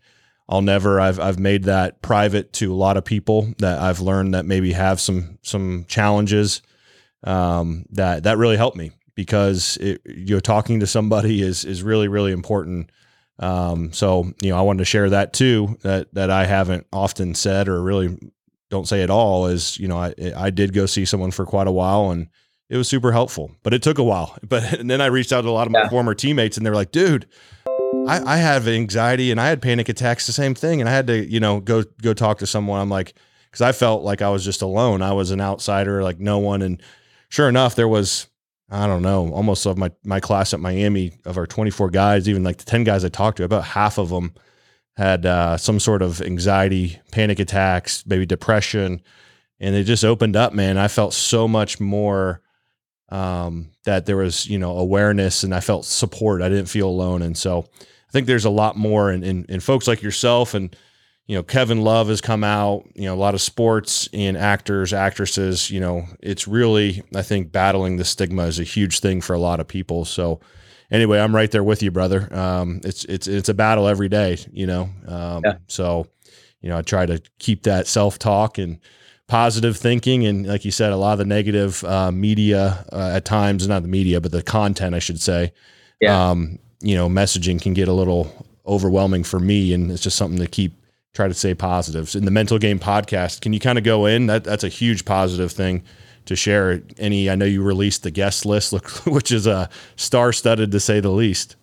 I'll 0.50 0.62
never 0.62 1.00
I've 1.00 1.20
I've 1.20 1.40
made 1.40 1.66
that 1.66 2.02
private 2.02 2.54
to 2.54 2.72
a 2.72 2.76
lot 2.76 2.98
of 2.98 3.04
people 3.04 3.54
that 3.58 3.80
I've 3.80 4.00
learned 4.00 4.34
that 4.34 4.46
maybe 4.46 4.72
have 4.74 5.00
some 5.02 5.40
some 5.42 5.86
challenges 5.88 6.62
um, 7.24 7.86
that 7.92 8.24
that 8.24 8.38
really 8.38 8.58
helped 8.58 8.78
me 8.78 8.92
because 9.16 9.78
it, 9.78 10.02
you 10.06 10.36
know 10.36 10.40
talking 10.40 10.80
to 10.80 10.88
somebody 10.88 11.42
is 11.42 11.66
is 11.66 11.84
really 11.84 12.08
really 12.08 12.32
important. 12.32 12.92
Um, 13.40 13.92
so 13.92 14.32
you 14.42 14.50
know 14.50 14.58
I 14.58 14.62
wanted 14.62 14.80
to 14.80 14.86
share 14.86 15.10
that 15.10 15.34
too 15.34 15.78
that 15.82 16.14
that 16.14 16.32
I 16.32 16.46
haven't 16.46 16.88
often 16.94 17.36
said 17.36 17.68
or 17.68 17.82
really 17.82 18.18
don't 18.70 18.88
say 18.88 19.04
at 19.04 19.10
all 19.10 19.48
is 19.48 19.78
you 19.78 19.88
know 19.88 19.98
I 19.98 20.14
I 20.36 20.50
did 20.50 20.74
go 20.74 20.86
see 20.86 21.06
someone 21.06 21.32
for 21.32 21.46
quite 21.46 21.68
a 21.68 21.72
while 21.72 22.12
and 22.12 22.28
it 22.70 22.78
was 22.78 22.88
super 22.88 23.12
helpful 23.12 23.52
but 23.64 23.74
it 23.74 23.84
took 23.84 23.98
a 23.98 24.04
while 24.04 24.36
but 24.48 24.74
and 24.74 24.90
then 24.90 25.02
I 25.02 25.06
reached 25.08 25.32
out 25.32 25.42
to 25.42 25.50
a 25.50 25.52
lot 25.52 25.68
of 25.68 25.72
my 25.72 25.84
yeah. 25.84 25.90
former 25.90 26.14
teammates 26.14 26.58
and 26.58 26.66
they 26.66 26.70
were 26.70 26.76
like 26.76 26.92
dude 26.92 27.28
I, 28.06 28.36
I 28.36 28.38
have 28.38 28.68
anxiety 28.68 29.32
and 29.32 29.40
I 29.40 29.50
had 29.50 29.62
panic 29.62 29.90
attacks, 29.90 30.26
the 30.28 30.34
same 30.34 30.56
thing. 30.56 30.80
And 30.80 30.90
I 30.90 30.94
had 30.94 31.08
to, 31.08 31.26
you 31.26 31.40
know, 31.40 31.60
go, 31.60 31.84
go 32.02 32.14
talk 32.14 32.40
to 32.40 32.48
someone. 32.48 32.80
I'm 32.80 32.90
like, 32.90 33.14
cause 33.52 33.62
I 33.62 33.72
felt 33.74 34.04
like 34.04 34.22
I 34.22 34.30
was 34.30 34.46
just 34.46 34.62
alone. 34.62 35.02
I 35.02 35.14
was 35.14 35.32
an 35.32 35.42
outsider, 35.42 36.04
like 36.04 36.20
no 36.20 36.38
one. 36.38 36.62
And 36.62 36.82
sure 37.30 37.50
enough, 37.50 37.76
there 37.76 37.88
was, 37.88 38.28
I 38.70 38.88
don't 38.88 39.02
know, 39.02 39.32
almost 39.34 39.66
of 39.66 39.78
my, 39.78 39.92
my 40.06 40.20
class 40.20 40.54
at 40.54 40.60
Miami 40.60 41.14
of 41.26 41.38
our 41.38 41.46
24 41.46 41.90
guys, 41.90 42.30
even 42.30 42.44
like 42.44 42.58
the 42.58 42.66
10 42.66 42.84
guys 42.84 43.04
I 43.04 43.10
talked 43.10 43.38
to, 43.38 43.44
about 43.44 43.64
half 43.66 43.98
of 43.98 44.10
them 44.10 44.34
had 44.96 45.26
uh, 45.26 45.58
some 45.58 45.80
sort 45.80 46.02
of 46.02 46.22
anxiety, 46.22 47.00
panic 47.12 47.40
attacks, 47.40 48.04
maybe 48.08 48.26
depression. 48.26 49.02
and 49.60 49.76
it 49.76 49.84
just 49.84 50.04
opened 50.04 50.36
up, 50.36 50.54
man. 50.54 50.78
I 50.78 50.88
felt 50.88 51.14
so 51.14 51.48
much 51.48 51.80
more 51.80 52.42
um, 53.10 53.72
that 53.86 54.06
there 54.06 54.18
was, 54.18 54.48
you 54.48 54.60
know, 54.60 54.78
awareness 54.78 55.44
and 55.44 55.54
I 55.54 55.60
felt 55.60 55.86
support. 55.86 56.42
I 56.42 56.50
didn't 56.50 56.68
feel 56.68 56.90
alone. 56.90 57.22
And 57.22 57.38
so 57.38 57.66
I 57.82 58.12
think 58.12 58.28
there's 58.28 58.46
a 58.46 58.50
lot 58.50 58.76
more 58.76 59.12
in, 59.12 59.24
in, 59.24 59.46
in 59.48 59.60
folks 59.60 59.88
like 59.88 60.02
yourself 60.02 60.54
and, 60.54 60.76
you 61.26 61.36
know, 61.36 61.44
Kevin 61.44 61.82
Love 61.82 62.08
has 62.08 62.22
come 62.22 62.44
out, 62.44 62.86
you 62.96 63.04
know, 63.04 63.14
a 63.14 63.18
lot 63.18 63.34
of 63.34 63.42
sports 63.42 64.08
and 64.14 64.38
actors, 64.38 64.94
actresses, 64.94 65.70
you 65.70 65.80
know, 65.80 66.06
it's 66.22 66.48
really, 66.48 67.04
I 67.14 67.22
think 67.22 67.52
battling 67.52 67.98
the 67.98 68.06
stigma 68.06 68.44
is 68.44 68.60
a 68.60 68.64
huge 68.64 69.00
thing 69.00 69.20
for 69.20 69.34
a 69.34 69.40
lot 69.40 69.60
of 69.60 69.68
people. 69.68 70.06
So 70.06 70.40
anyway, 70.90 71.20
I'm 71.20 71.36
right 71.36 71.52
there 71.52 71.66
with 71.66 71.84
you, 71.84 71.92
brother. 71.92 72.34
Um, 72.34 72.80
it's, 72.86 73.04
it's, 73.06 73.28
it's 73.28 73.50
a 73.50 73.54
battle 73.54 73.88
every 73.88 74.08
day, 74.08 74.38
you 74.52 74.68
know? 74.68 74.90
Um, 75.06 75.42
yeah. 75.46 75.58
so, 75.68 76.08
you 76.62 76.70
know, 76.70 76.78
I 76.78 76.82
try 76.82 77.06
to 77.06 77.22
keep 77.40 77.64
that 77.64 77.88
self 77.88 78.18
talk 78.20 78.58
and, 78.58 78.80
positive 79.28 79.76
thinking 79.76 80.26
and 80.26 80.48
like 80.48 80.64
you 80.64 80.72
said 80.72 80.92
a 80.92 80.96
lot 80.96 81.12
of 81.12 81.18
the 81.20 81.26
negative 81.26 81.84
uh, 81.84 82.12
media 82.12 82.86
uh, 82.94 83.12
at 83.14 83.26
times 83.26 83.68
not 83.68 83.82
the 83.82 83.88
media 83.88 84.22
but 84.22 84.32
the 84.32 84.42
content 84.42 84.96
i 84.96 85.00
should 85.00 85.20
say 85.20 85.52
yeah. 86.00 86.30
um, 86.30 86.58
you 86.80 86.96
know 86.96 87.10
messaging 87.10 87.62
can 87.62 87.74
get 87.74 87.90
a 87.90 87.94
little 87.94 88.48
overwhelming 88.66 89.24
for 89.24 89.40
me 89.40 89.74
and 89.74 89.92
it's 89.92 90.02
just 90.02 90.18
something 90.18 90.40
to 90.40 90.48
keep 90.48 90.74
try 91.14 91.28
to 91.28 91.34
stay 91.34 91.54
positives 91.54 92.16
in 92.16 92.26
the 92.26 92.32
mental 92.32 92.58
game 92.58 92.80
podcast 92.80 93.42
can 93.42 93.52
you 93.52 93.60
kind 93.60 93.78
of 93.78 93.84
go 93.84 94.06
in? 94.06 94.28
That 94.28 94.44
that's 94.44 94.64
a 94.64 94.70
huge 94.70 95.04
positive 95.04 95.52
thing 95.52 95.84
to 96.26 96.36
share. 96.36 96.82
Any 96.98 97.30
i 97.30 97.36
know 97.36 97.46
you 97.46 97.64
released 97.64 98.04
the 98.04 98.12
guest 98.12 98.46
list 98.46 98.72
look 98.74 98.90
which 99.06 99.32
is 99.32 99.48
a 99.48 99.52
uh, 99.52 99.68
star 99.96 100.32
studded 100.32 100.72
to 100.72 100.80
say 100.80 101.00
the 101.00 101.10
least. 101.10 101.56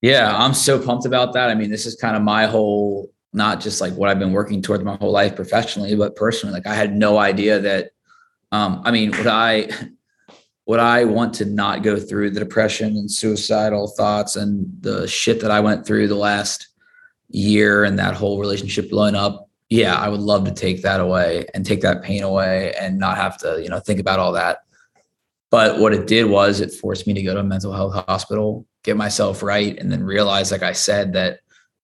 Yeah 0.00 0.34
i'm 0.36 0.54
so 0.54 0.82
pumped 0.84 1.06
about 1.06 1.32
that. 1.34 1.50
I 1.50 1.54
mean 1.54 1.70
this 1.70 1.86
is 1.86 1.94
kind 1.94 2.16
of 2.16 2.22
my 2.22 2.46
whole 2.46 3.12
not 3.32 3.60
just 3.60 3.80
like 3.80 3.94
what 3.94 4.08
I've 4.08 4.18
been 4.18 4.32
working 4.32 4.62
towards 4.62 4.84
my 4.84 4.96
whole 4.96 5.12
life 5.12 5.34
professionally, 5.34 5.94
but 5.94 6.16
personally. 6.16 6.52
Like 6.52 6.66
I 6.66 6.74
had 6.74 6.94
no 6.94 7.18
idea 7.18 7.58
that 7.60 7.90
um, 8.52 8.82
I 8.84 8.90
mean, 8.90 9.10
would 9.12 9.26
I 9.26 9.68
would 10.66 10.78
I 10.78 11.04
want 11.04 11.34
to 11.34 11.44
not 11.44 11.82
go 11.82 11.98
through 11.98 12.30
the 12.30 12.40
depression 12.40 12.96
and 12.96 13.10
suicidal 13.10 13.88
thoughts 13.88 14.36
and 14.36 14.66
the 14.80 15.08
shit 15.08 15.40
that 15.40 15.50
I 15.50 15.60
went 15.60 15.86
through 15.86 16.08
the 16.08 16.14
last 16.14 16.68
year 17.28 17.84
and 17.84 17.98
that 17.98 18.14
whole 18.14 18.38
relationship 18.38 18.90
blowing 18.90 19.14
up? 19.14 19.48
Yeah, 19.70 19.94
I 19.94 20.10
would 20.10 20.20
love 20.20 20.44
to 20.44 20.52
take 20.52 20.82
that 20.82 21.00
away 21.00 21.46
and 21.54 21.64
take 21.64 21.80
that 21.80 22.02
pain 22.02 22.22
away 22.22 22.74
and 22.78 22.98
not 22.98 23.16
have 23.16 23.38
to, 23.38 23.60
you 23.62 23.70
know, 23.70 23.80
think 23.80 23.98
about 23.98 24.18
all 24.18 24.32
that. 24.32 24.58
But 25.50 25.78
what 25.78 25.94
it 25.94 26.06
did 26.06 26.26
was 26.26 26.60
it 26.60 26.72
forced 26.72 27.06
me 27.06 27.14
to 27.14 27.22
go 27.22 27.34
to 27.34 27.40
a 27.40 27.44
mental 27.44 27.72
health 27.72 27.94
hospital, 28.06 28.66
get 28.82 28.98
myself 28.98 29.42
right, 29.42 29.78
and 29.78 29.90
then 29.90 30.04
realize, 30.04 30.52
like 30.52 30.62
I 30.62 30.72
said, 30.72 31.14
that 31.14 31.40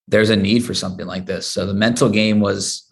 there's 0.09 0.31
a 0.31 0.37
need 0.37 0.64
for 0.64 0.75
something 0.75 1.07
like 1.07 1.27
this. 1.27 1.47
So 1.47 1.66
the 1.66 1.75
mental 1.75 2.09
game 2.09 2.40
was 2.40 2.90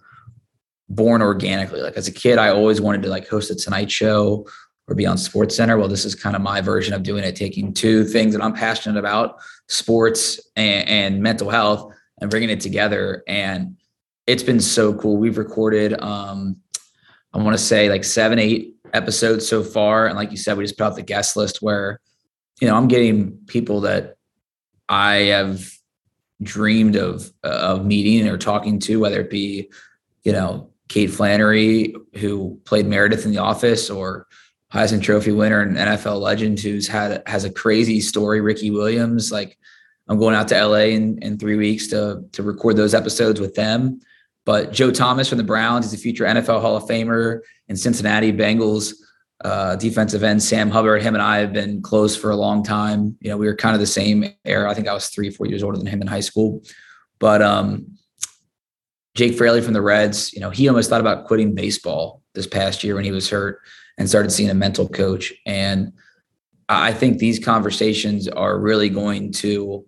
born 0.88 1.22
organically. 1.22 1.81
Like 1.81 1.96
as 1.96 2.07
a 2.07 2.12
kid, 2.12 2.38
I 2.38 2.50
always 2.50 2.81
wanted 2.81 3.02
to 3.02 3.09
like 3.09 3.26
host 3.26 3.50
a 3.50 3.55
Tonight 3.55 3.90
Show 3.90 4.46
or 4.87 4.94
be 4.94 5.07
on 5.07 5.18
Sports 5.18 5.57
Center. 5.57 5.79
Well, 5.79 5.88
this 5.88 6.05
is 6.05 6.14
kind 6.14 6.37
of 6.37 6.42
my 6.42 6.61
version 6.61 6.94
of 6.94 7.02
doing 7.02 7.24
it, 7.24 7.35
taking 7.35 7.72
two 7.72 8.05
things 8.05 8.35
that 8.35 8.42
I'm 8.42 8.52
passionate 8.52 8.98
about, 8.98 9.38
sports 9.68 10.38
and, 10.55 10.88
and 10.88 11.22
mental 11.22 11.50
health, 11.50 11.92
and 12.20 12.31
bringing 12.31 12.50
it 12.50 12.61
together. 12.61 13.24
And 13.26 13.79
it's 14.26 14.42
been 14.44 14.61
so 14.61 14.94
cool. 14.94 15.16
We've 15.16 15.38
recorded, 15.38 16.00
um, 16.00 16.57
I 17.33 17.38
want 17.38 17.57
to 17.57 17.62
say 17.62 17.88
like 17.88 18.05
seven, 18.05 18.38
eight 18.38 18.76
episodes 18.92 19.48
so 19.48 19.64
far. 19.64 20.07
And 20.07 20.16
like 20.16 20.31
you 20.31 20.37
said, 20.37 20.57
we 20.57 20.64
just 20.64 20.79
put 20.79 20.85
out 20.85 20.96
the 20.96 21.02
guest 21.02 21.37
list 21.37 21.62
where, 21.62 22.00
you 22.61 22.68
know, 22.68 22.76
I'm 22.76 22.88
getting 22.88 23.38
people 23.46 23.81
that 23.83 24.16
I 24.88 25.14
have 25.14 25.76
dreamed 26.42 26.96
of 26.96 27.31
of 27.42 27.85
meeting 27.85 28.29
or 28.29 28.37
talking 28.37 28.79
to, 28.81 29.01
whether 29.01 29.20
it 29.20 29.31
be, 29.31 29.70
you 30.25 30.33
know, 30.33 30.70
Kate 30.88 31.11
Flannery, 31.11 31.94
who 32.16 32.61
played 32.64 32.87
Meredith 32.87 33.25
in 33.25 33.33
The 33.33 33.38
Office, 33.38 33.90
or 33.90 34.27
Heisman 34.72 35.03
Trophy 35.03 35.33
winner 35.33 35.61
and 35.61 35.77
NFL 35.77 36.20
legend 36.20 36.61
who's 36.61 36.88
had 36.88 37.22
has 37.27 37.44
a 37.44 37.51
crazy 37.51 38.01
story. 38.01 38.40
Ricky 38.40 38.70
Williams, 38.70 39.33
like 39.33 39.59
I'm 40.09 40.18
going 40.18 40.35
out 40.35 40.49
to 40.49 40.66
LA 40.66 40.87
in, 40.94 41.18
in 41.22 41.38
three 41.38 41.57
weeks 41.57 41.88
to 41.88 42.25
to 42.33 42.42
record 42.42 42.77
those 42.77 42.94
episodes 42.94 43.40
with 43.40 43.55
them. 43.55 44.01
But 44.44 44.72
Joe 44.72 44.92
Thomas 44.92 45.29
from 45.29 45.38
the 45.38 45.44
Browns 45.44 45.87
is 45.87 45.92
a 45.92 45.99
future 45.99 46.25
NFL 46.25 46.61
Hall 46.61 46.77
of 46.77 46.85
Famer 46.85 47.40
and 47.68 47.79
Cincinnati 47.79 48.33
Bengals 48.33 48.92
uh, 49.44 49.77
defensive 49.77 50.22
end 50.22 50.42
Sam 50.42 50.70
Hubbard. 50.70 51.03
Him 51.03 51.14
and 51.14 51.22
I 51.22 51.38
have 51.38 51.53
been 51.53 51.83
close 51.83 52.16
for 52.16 52.31
a 52.31 52.37
long 52.37 52.62
time. 52.62 53.16
You 53.20 53.31
know, 53.31 53.37
we 53.37 53.46
were 53.46 53.55
kind 53.55 53.75
of 53.75 53.81
the 53.81 53.87
same 53.87 54.25
era. 54.44 54.70
I 54.70 54.75
think 54.75 54.88
I 54.88 54.94
was 54.94 55.09
three, 55.09 55.31
four 55.31 55.46
years 55.46 55.62
older 55.62 55.77
than 55.77 55.87
him 55.87 56.01
in 56.01 56.07
high 56.07 56.20
school. 56.20 56.62
But 57.18 57.42
um, 57.42 57.99
Jake 59.14 59.37
Fraley 59.37 59.61
from 59.61 59.72
the 59.72 59.83
Reds, 59.83 60.33
you 60.33 60.40
know, 60.40 60.51
he 60.51 60.68
almost 60.68 60.90
thought 60.90 61.01
about 61.01 61.27
quitting 61.27 61.55
baseball 61.55 62.22
this 62.35 62.46
past 62.46 62.85
year 62.85 62.94
when 62.94 63.05
he 63.05 63.12
was 63.12 63.29
hurt 63.29 63.61
and 63.99 64.09
started 64.09 64.31
seeing 64.31 64.51
a 64.51 64.55
mental 64.55 64.88
coach. 64.88 65.33
And 65.46 65.92
I 66.68 66.92
think 66.92 67.18
these 67.18 67.38
conversations 67.38 68.29
are 68.29 68.59
really 68.59 68.88
going 68.88 69.33
to 69.35 69.87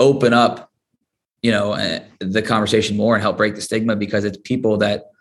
open 0.00 0.32
up, 0.32 0.70
you 1.42 1.50
know, 1.50 1.74
eh, 1.74 2.00
the 2.20 2.42
conversation 2.42 2.96
more 2.96 3.14
and 3.14 3.22
help 3.22 3.36
break 3.36 3.54
the 3.54 3.60
stigma 3.60 3.96
because 3.96 4.24
it's 4.24 4.38
people 4.38 4.78
that 4.78 5.11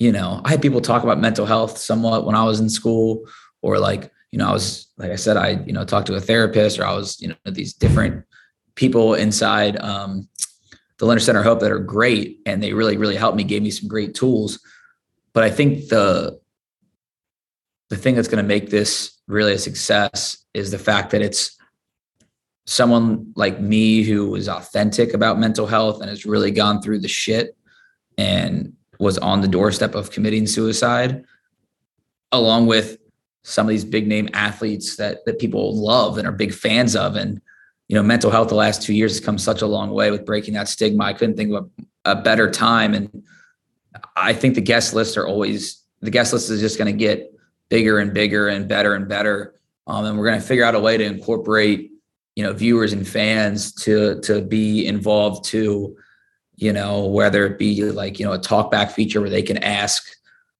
you 0.00 0.10
know, 0.10 0.40
I 0.44 0.48
had 0.50 0.62
people 0.62 0.80
talk 0.80 1.04
about 1.04 1.20
mental 1.20 1.44
health 1.44 1.76
somewhat 1.76 2.24
when 2.24 2.34
I 2.34 2.42
was 2.44 2.58
in 2.58 2.70
school, 2.70 3.22
or 3.60 3.78
like, 3.78 4.10
you 4.32 4.38
know, 4.38 4.48
I 4.48 4.52
was, 4.52 4.88
like 4.96 5.10
I 5.10 5.16
said, 5.16 5.36
I, 5.36 5.62
you 5.66 5.74
know, 5.74 5.84
talked 5.84 6.06
to 6.06 6.14
a 6.14 6.20
therapist 6.20 6.78
or 6.78 6.86
I 6.86 6.94
was, 6.94 7.20
you 7.20 7.28
know, 7.28 7.34
these 7.44 7.74
different 7.74 8.24
people 8.76 9.14
inside 9.14 9.78
um, 9.80 10.26
the 10.98 11.04
Lindner 11.04 11.20
Center 11.20 11.42
Hope 11.42 11.60
that 11.60 11.70
are 11.70 11.78
great. 11.78 12.40
And 12.46 12.62
they 12.62 12.72
really, 12.72 12.96
really 12.96 13.16
helped 13.16 13.36
me, 13.36 13.44
gave 13.44 13.62
me 13.62 13.70
some 13.70 13.88
great 13.88 14.14
tools. 14.14 14.58
But 15.34 15.44
I 15.44 15.50
think 15.50 15.88
the, 15.88 16.40
the 17.90 17.96
thing 17.96 18.14
that's 18.14 18.28
going 18.28 18.42
to 18.42 18.48
make 18.48 18.70
this 18.70 19.18
really 19.26 19.52
a 19.52 19.58
success 19.58 20.38
is 20.54 20.70
the 20.70 20.78
fact 20.78 21.10
that 21.10 21.20
it's 21.20 21.58
someone 22.64 23.32
like 23.36 23.60
me 23.60 24.02
who 24.02 24.34
is 24.34 24.48
authentic 24.48 25.12
about 25.12 25.38
mental 25.38 25.66
health 25.66 26.00
and 26.00 26.08
has 26.08 26.24
really 26.24 26.52
gone 26.52 26.80
through 26.80 27.00
the 27.00 27.08
shit 27.08 27.54
and 28.16 28.72
was 29.00 29.18
on 29.18 29.40
the 29.40 29.48
doorstep 29.48 29.94
of 29.94 30.10
committing 30.10 30.46
suicide, 30.46 31.24
along 32.30 32.66
with 32.66 32.98
some 33.42 33.66
of 33.66 33.70
these 33.70 33.84
big 33.84 34.06
name 34.06 34.28
athletes 34.34 34.96
that 34.96 35.24
that 35.24 35.38
people 35.38 35.74
love 35.74 36.18
and 36.18 36.28
are 36.28 36.32
big 36.32 36.52
fans 36.52 36.94
of. 36.94 37.16
And 37.16 37.40
you 37.88 37.96
know, 37.96 38.02
mental 38.02 38.30
health 38.30 38.50
the 38.50 38.54
last 38.54 38.82
two 38.82 38.94
years 38.94 39.12
has 39.12 39.24
come 39.24 39.38
such 39.38 39.62
a 39.62 39.66
long 39.66 39.90
way 39.90 40.10
with 40.10 40.24
breaking 40.24 40.54
that 40.54 40.68
stigma. 40.68 41.04
I 41.04 41.12
couldn't 41.14 41.36
think 41.36 41.52
of 41.52 41.68
a, 42.04 42.12
a 42.12 42.22
better 42.22 42.48
time. 42.50 42.94
And 42.94 43.24
I 44.14 44.32
think 44.32 44.54
the 44.54 44.60
guest 44.60 44.94
lists 44.94 45.16
are 45.16 45.26
always 45.26 45.82
the 46.00 46.10
guest 46.10 46.32
list 46.32 46.50
is 46.50 46.60
just 46.60 46.78
going 46.78 46.92
to 46.92 46.96
get 46.96 47.32
bigger 47.68 47.98
and 47.98 48.14
bigger 48.14 48.48
and 48.48 48.68
better 48.68 48.94
and 48.94 49.08
better. 49.08 49.54
Um, 49.86 50.04
and 50.04 50.18
we're 50.18 50.26
going 50.26 50.40
to 50.40 50.46
figure 50.46 50.64
out 50.64 50.74
a 50.74 50.80
way 50.80 50.98
to 50.98 51.04
incorporate, 51.04 51.90
you 52.36 52.44
know, 52.44 52.52
viewers 52.52 52.92
and 52.92 53.08
fans 53.08 53.72
to 53.76 54.20
to 54.20 54.42
be 54.42 54.86
involved 54.86 55.46
too 55.46 55.96
you 56.60 56.74
know, 56.74 57.06
whether 57.06 57.46
it 57.46 57.58
be 57.58 57.82
like, 57.84 58.20
you 58.20 58.26
know, 58.26 58.34
a 58.34 58.38
talkback 58.38 58.92
feature 58.92 59.22
where 59.22 59.30
they 59.30 59.42
can 59.42 59.56
ask, 59.58 60.06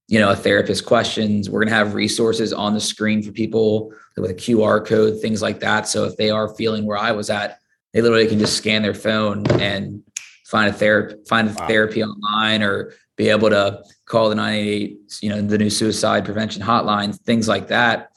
you 0.09 0.19
know, 0.19 0.31
a 0.31 0.37
therapist 0.37 0.87
questions. 0.87 1.51
We're 1.51 1.61
going 1.61 1.69
to 1.69 1.75
have 1.75 1.93
resources 1.93 2.55
on 2.55 2.73
the 2.73 2.81
screen 2.81 3.23
for 3.23 3.33
people 3.33 3.93
with 4.17 4.31
a 4.31 4.35
QR 4.35 4.85
code, 4.85 5.21
things 5.21 5.43
like 5.43 5.61
that. 5.61 5.87
So 5.87 6.05
if 6.05 6.17
they 6.17 6.31
are 6.31 6.49
feeling 6.55 6.87
where 6.87 6.97
I 6.97 7.13
was 7.13 7.29
at, 7.29 7.59
they 7.93 8.01
literally 8.01 8.27
can 8.27 8.39
just 8.39 8.57
scan 8.57 8.81
their 8.81 8.95
phone 8.95 9.47
and 9.61 10.03
find 10.47 10.71
a 10.71 10.73
therapy, 10.73 11.17
find 11.29 11.51
a 11.51 11.53
wow. 11.53 11.67
therapy 11.67 12.03
online 12.03 12.63
or 12.63 12.95
be 13.17 13.29
able 13.29 13.51
to 13.51 13.83
call 14.07 14.31
the 14.31 14.37
988, 14.37 14.99
you 15.21 15.29
know, 15.29 15.43
the 15.43 15.59
new 15.59 15.69
suicide 15.69 16.25
prevention 16.25 16.63
hotline, 16.63 17.15
things 17.21 17.47
like 17.47 17.69
that 17.69 18.10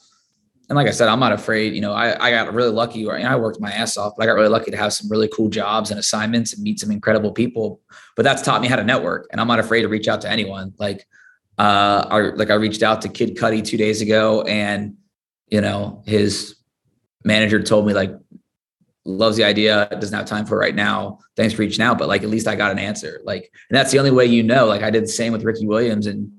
and 0.68 0.76
like 0.76 0.86
I 0.86 0.90
said, 0.90 1.08
I'm 1.08 1.20
not 1.20 1.32
afraid. 1.32 1.74
You 1.74 1.80
know, 1.80 1.92
I, 1.92 2.26
I 2.26 2.30
got 2.30 2.52
really 2.54 2.70
lucky. 2.70 3.06
Right, 3.06 3.24
I 3.24 3.36
worked 3.36 3.60
my 3.60 3.70
ass 3.70 3.96
off, 3.96 4.14
but 4.16 4.22
I 4.22 4.26
got 4.26 4.34
really 4.34 4.48
lucky 4.48 4.70
to 4.70 4.76
have 4.76 4.92
some 4.92 5.10
really 5.10 5.28
cool 5.28 5.48
jobs 5.48 5.90
and 5.90 6.00
assignments 6.00 6.54
and 6.54 6.62
meet 6.62 6.80
some 6.80 6.90
incredible 6.90 7.32
people. 7.32 7.80
But 8.16 8.22
that's 8.22 8.42
taught 8.42 8.62
me 8.62 8.68
how 8.68 8.76
to 8.76 8.84
network, 8.84 9.28
and 9.30 9.40
I'm 9.40 9.48
not 9.48 9.58
afraid 9.58 9.82
to 9.82 9.88
reach 9.88 10.08
out 10.08 10.20
to 10.22 10.30
anyone. 10.30 10.72
Like, 10.78 11.06
uh, 11.58 12.06
I, 12.10 12.20
like 12.34 12.50
I 12.50 12.54
reached 12.54 12.82
out 12.82 13.02
to 13.02 13.08
Kid 13.08 13.36
Cudi 13.36 13.62
two 13.64 13.76
days 13.76 14.00
ago, 14.00 14.42
and 14.42 14.96
you 15.48 15.60
know, 15.60 16.02
his 16.06 16.56
manager 17.24 17.62
told 17.62 17.86
me 17.86 17.92
like, 17.92 18.12
loves 19.04 19.36
the 19.36 19.44
idea, 19.44 19.86
doesn't 19.90 20.16
have 20.16 20.26
time 20.26 20.46
for 20.46 20.58
right 20.58 20.74
now. 20.74 21.18
Thanks 21.36 21.54
for 21.54 21.60
reaching 21.60 21.84
out, 21.84 21.98
but 21.98 22.08
like 22.08 22.22
at 22.22 22.30
least 22.30 22.48
I 22.48 22.54
got 22.54 22.72
an 22.72 22.78
answer. 22.78 23.20
Like, 23.24 23.50
and 23.68 23.76
that's 23.76 23.92
the 23.92 23.98
only 23.98 24.10
way 24.10 24.26
you 24.26 24.42
know. 24.42 24.66
Like 24.66 24.82
I 24.82 24.90
did 24.90 25.04
the 25.04 25.08
same 25.08 25.32
with 25.32 25.44
Ricky 25.44 25.66
Williams 25.66 26.06
and 26.06 26.32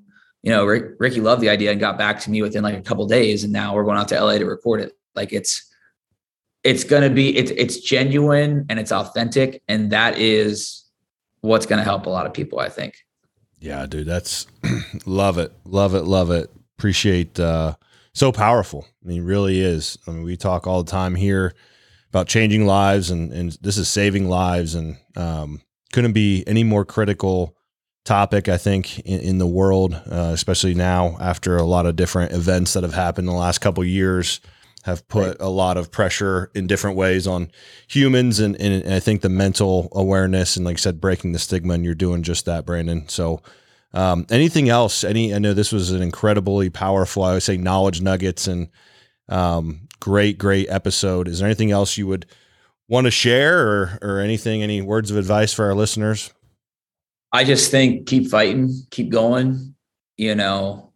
you 0.45 0.51
know, 0.51 0.63
Rick, 0.63 0.91
Ricky 0.99 1.21
loved 1.21 1.41
the 1.41 1.49
idea 1.49 1.71
and 1.71 1.79
got 1.79 1.97
back 1.97 2.19
to 2.19 2.29
me 2.29 2.43
within 2.43 2.63
like 2.63 2.77
a 2.77 2.81
couple 2.81 3.07
days, 3.07 3.43
and 3.43 3.51
now 3.51 3.73
we're 3.73 3.83
going 3.83 3.97
out 3.97 4.07
to 4.09 4.23
LA 4.23 4.37
to 4.37 4.45
record 4.45 4.79
it. 4.79 4.93
Like 5.15 5.33
it's 5.33 5.73
it's 6.63 6.83
gonna 6.83 7.09
be 7.09 7.35
it's 7.35 7.49
it's 7.49 7.79
genuine 7.79 8.63
and 8.69 8.79
it's 8.79 8.91
authentic, 8.91 9.63
and 9.67 9.91
that 9.91 10.19
is 10.19 10.85
what's 11.41 11.65
gonna 11.65 11.83
help 11.83 12.05
a 12.05 12.11
lot 12.11 12.27
of 12.27 12.33
people, 12.33 12.59
I 12.59 12.69
think. 12.69 12.95
Yeah, 13.59 13.87
dude, 13.87 14.05
that's 14.05 14.45
love 15.07 15.39
it, 15.39 15.51
love 15.65 15.95
it, 15.95 16.03
love 16.03 16.29
it. 16.29 16.51
Appreciate 16.77 17.39
uh 17.39 17.73
so 18.13 18.31
powerful. 18.31 18.85
I 19.03 19.07
mean, 19.07 19.23
really 19.23 19.59
is. 19.59 19.97
I 20.07 20.11
mean, 20.11 20.21
we 20.21 20.37
talk 20.37 20.67
all 20.67 20.83
the 20.83 20.91
time 20.91 21.15
here 21.15 21.55
about 22.09 22.27
changing 22.27 22.67
lives 22.67 23.09
and 23.09 23.33
and 23.33 23.57
this 23.61 23.79
is 23.79 23.89
saving 23.89 24.29
lives 24.29 24.75
and 24.75 24.97
um 25.15 25.61
couldn't 25.91 26.13
be 26.13 26.43
any 26.45 26.63
more 26.63 26.85
critical 26.85 27.55
topic, 28.05 28.47
I 28.47 28.57
think, 28.57 28.99
in, 28.99 29.19
in 29.19 29.37
the 29.39 29.47
world, 29.47 29.93
uh, 30.09 30.31
especially 30.33 30.73
now 30.73 31.17
after 31.19 31.57
a 31.57 31.63
lot 31.63 31.85
of 31.85 31.95
different 31.95 32.31
events 32.31 32.73
that 32.73 32.83
have 32.83 32.93
happened 32.93 33.27
in 33.27 33.33
the 33.33 33.39
last 33.39 33.59
couple 33.59 33.83
years 33.83 34.39
have 34.85 35.07
put 35.07 35.27
right. 35.29 35.37
a 35.39 35.49
lot 35.49 35.77
of 35.77 35.91
pressure 35.91 36.51
in 36.53 36.67
different 36.67 36.95
ways 36.95 37.25
on 37.25 37.51
humans 37.87 38.39
and, 38.39 38.55
and, 38.57 38.93
I 38.93 38.99
think 38.99 39.21
the 39.21 39.29
mental 39.29 39.89
awareness 39.93 40.55
and 40.55 40.63
like 40.65 40.75
I 40.75 40.79
said, 40.79 41.01
breaking 41.01 41.31
the 41.31 41.39
stigma 41.39 41.73
and 41.73 41.83
you're 41.83 41.95
doing 41.95 42.21
just 42.21 42.45
that, 42.45 42.67
Brandon. 42.67 43.09
So 43.09 43.41
um, 43.95 44.27
anything 44.29 44.69
else? 44.69 45.03
Any 45.03 45.33
I 45.33 45.39
know 45.39 45.55
this 45.55 45.71
was 45.71 45.89
an 45.89 46.03
incredibly 46.03 46.69
powerful, 46.69 47.23
I 47.23 47.33
would 47.33 47.41
say 47.41 47.57
knowledge 47.57 48.01
nuggets 48.01 48.45
and 48.45 48.69
um, 49.27 49.87
great, 49.99 50.37
great 50.37 50.69
episode. 50.69 51.27
Is 51.27 51.39
there 51.39 51.47
anything 51.47 51.71
else 51.71 51.97
you 51.97 52.05
would 52.05 52.27
want 52.87 53.05
to 53.05 53.11
share 53.11 53.67
or 53.67 53.99
or 54.03 54.19
anything, 54.19 54.61
any 54.61 54.83
words 54.83 55.09
of 55.09 55.17
advice 55.17 55.51
for 55.51 55.65
our 55.65 55.73
listeners? 55.73 56.31
I 57.35 57.43
just 57.43 57.69
think 57.69 58.07
keep 58.07 58.29
fighting, 58.29 58.73
keep 58.91 59.09
going. 59.09 59.75
You 60.15 60.35
know, 60.35 60.93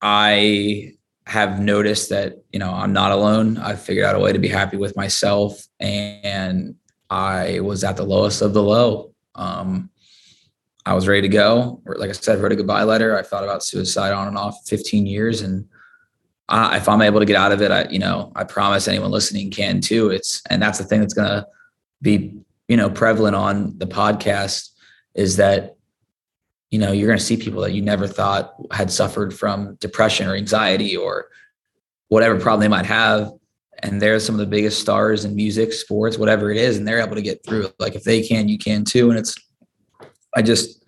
I 0.00 0.94
have 1.24 1.60
noticed 1.60 2.10
that 2.10 2.42
you 2.52 2.58
know 2.58 2.72
I'm 2.72 2.92
not 2.92 3.12
alone. 3.12 3.58
I've 3.58 3.80
figured 3.80 4.04
out 4.04 4.16
a 4.16 4.18
way 4.18 4.32
to 4.32 4.40
be 4.40 4.48
happy 4.48 4.76
with 4.76 4.96
myself, 4.96 5.64
and 5.78 6.74
I 7.08 7.60
was 7.60 7.84
at 7.84 7.96
the 7.96 8.02
lowest 8.02 8.42
of 8.42 8.54
the 8.54 8.62
low. 8.62 9.14
Um, 9.36 9.90
I 10.84 10.94
was 10.94 11.06
ready 11.06 11.22
to 11.22 11.28
go. 11.28 11.80
Like 11.86 12.10
I 12.10 12.12
said, 12.12 12.40
wrote 12.40 12.50
a 12.50 12.56
goodbye 12.56 12.82
letter. 12.82 13.16
I 13.16 13.22
thought 13.22 13.44
about 13.44 13.62
suicide 13.62 14.12
on 14.12 14.26
and 14.26 14.36
off 14.36 14.56
15 14.66 15.06
years, 15.06 15.42
and 15.42 15.68
I, 16.48 16.78
if 16.78 16.88
I'm 16.88 17.02
able 17.02 17.20
to 17.20 17.26
get 17.26 17.36
out 17.36 17.52
of 17.52 17.62
it, 17.62 17.70
I 17.70 17.86
you 17.88 18.00
know 18.00 18.32
I 18.34 18.42
promise 18.42 18.88
anyone 18.88 19.12
listening 19.12 19.52
can 19.52 19.80
too. 19.80 20.10
It's 20.10 20.42
and 20.50 20.60
that's 20.60 20.78
the 20.78 20.84
thing 20.84 20.98
that's 20.98 21.14
gonna 21.14 21.46
be 22.00 22.34
you 22.66 22.76
know 22.76 22.90
prevalent 22.90 23.36
on 23.36 23.78
the 23.78 23.86
podcast 23.86 24.70
is 25.14 25.36
that 25.36 25.76
you 26.70 26.78
know 26.78 26.92
you're 26.92 27.06
going 27.06 27.18
to 27.18 27.24
see 27.24 27.36
people 27.36 27.62
that 27.62 27.72
you 27.72 27.82
never 27.82 28.06
thought 28.06 28.54
had 28.72 28.90
suffered 28.90 29.34
from 29.34 29.76
depression 29.76 30.28
or 30.28 30.34
anxiety 30.34 30.96
or 30.96 31.26
whatever 32.08 32.38
problem 32.38 32.60
they 32.60 32.68
might 32.68 32.86
have 32.86 33.30
and 33.82 34.00
they're 34.00 34.20
some 34.20 34.34
of 34.34 34.38
the 34.38 34.46
biggest 34.46 34.80
stars 34.80 35.24
in 35.24 35.34
music 35.34 35.72
sports 35.72 36.18
whatever 36.18 36.50
it 36.50 36.56
is 36.56 36.76
and 36.76 36.86
they're 36.86 37.00
able 37.00 37.14
to 37.14 37.22
get 37.22 37.44
through 37.44 37.66
it. 37.66 37.74
Like 37.78 37.94
if 37.94 38.04
they 38.04 38.22
can 38.22 38.48
you 38.48 38.58
can 38.58 38.84
too 38.84 39.10
and 39.10 39.18
it's 39.18 39.36
i 40.34 40.42
just 40.42 40.82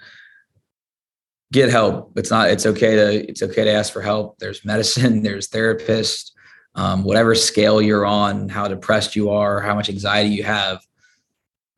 get 1.52 1.70
help. 1.70 2.12
It's 2.16 2.30
not 2.30 2.50
it's 2.50 2.66
okay 2.66 2.96
to 2.96 3.28
it's 3.28 3.42
okay 3.42 3.64
to 3.64 3.70
ask 3.70 3.92
for 3.92 4.02
help. 4.02 4.38
There's 4.38 4.64
medicine 4.64 5.22
there's 5.22 5.48
therapists 5.48 6.30
um, 6.74 7.04
whatever 7.04 7.34
scale 7.34 7.80
you're 7.80 8.06
on 8.06 8.48
how 8.48 8.66
depressed 8.68 9.14
you 9.14 9.30
are 9.30 9.60
how 9.60 9.74
much 9.74 9.88
anxiety 9.88 10.30
you 10.30 10.42
have 10.42 10.80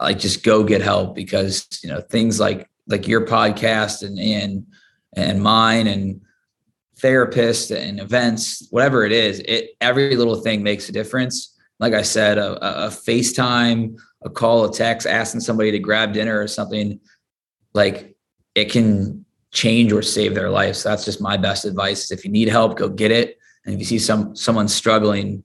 like 0.01 0.19
just 0.19 0.43
go 0.43 0.63
get 0.63 0.83
help 0.83 1.15
because 1.15 1.67
you 1.83 1.89
know 1.89 2.01
things 2.01 2.39
like 2.39 2.69
like 2.87 3.09
your 3.09 3.27
podcast 3.27 4.07
and 4.07 4.19
and 4.19 4.67
and 5.17 5.43
mine 5.43 5.87
and 5.87 6.21
therapists 7.01 7.75
and 7.75 8.01
events, 8.01 8.67
whatever 8.71 9.05
it 9.05 9.13
is, 9.13 9.41
it 9.41 9.71
every 9.81 10.17
little 10.17 10.37
thing 10.37 10.63
makes 10.63 10.89
a 10.89 10.93
difference. 10.93 11.55
Like 11.79 11.93
I 11.93 12.03
said, 12.03 12.39
a, 12.39 12.87
a 12.87 12.89
FaceTime, 12.89 13.97
a 14.25 14.31
call, 14.31 14.65
a 14.65 14.73
text, 14.73 15.07
asking 15.07 15.43
somebody 15.43 15.71
to 15.73 15.79
grab 15.79 16.15
dinner 16.15 16.41
or 16.41 16.49
something, 16.49 16.99
like 17.75 18.17
it 18.55 18.67
can 18.67 19.25
change 19.53 19.93
or 19.93 20.03
save 20.03 20.35
their 20.35 20.51
life. 20.51 20.77
So 20.77 20.89
that's 20.89 21.05
just 21.05 21.21
my 21.21 21.37
best 21.37 21.65
advice. 21.65 22.11
If 22.11 22.25
you 22.25 22.31
need 22.31 22.49
help, 22.49 22.77
go 22.77 22.89
get 22.89 23.11
it. 23.11 23.39
And 23.65 23.75
if 23.75 23.81
you 23.81 23.87
see 23.87 23.99
some 23.99 24.35
someone 24.35 24.69
struggling, 24.69 25.45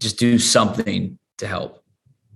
just 0.00 0.18
do 0.18 0.38
something 0.38 1.18
to 1.38 1.46
help. 1.46 1.81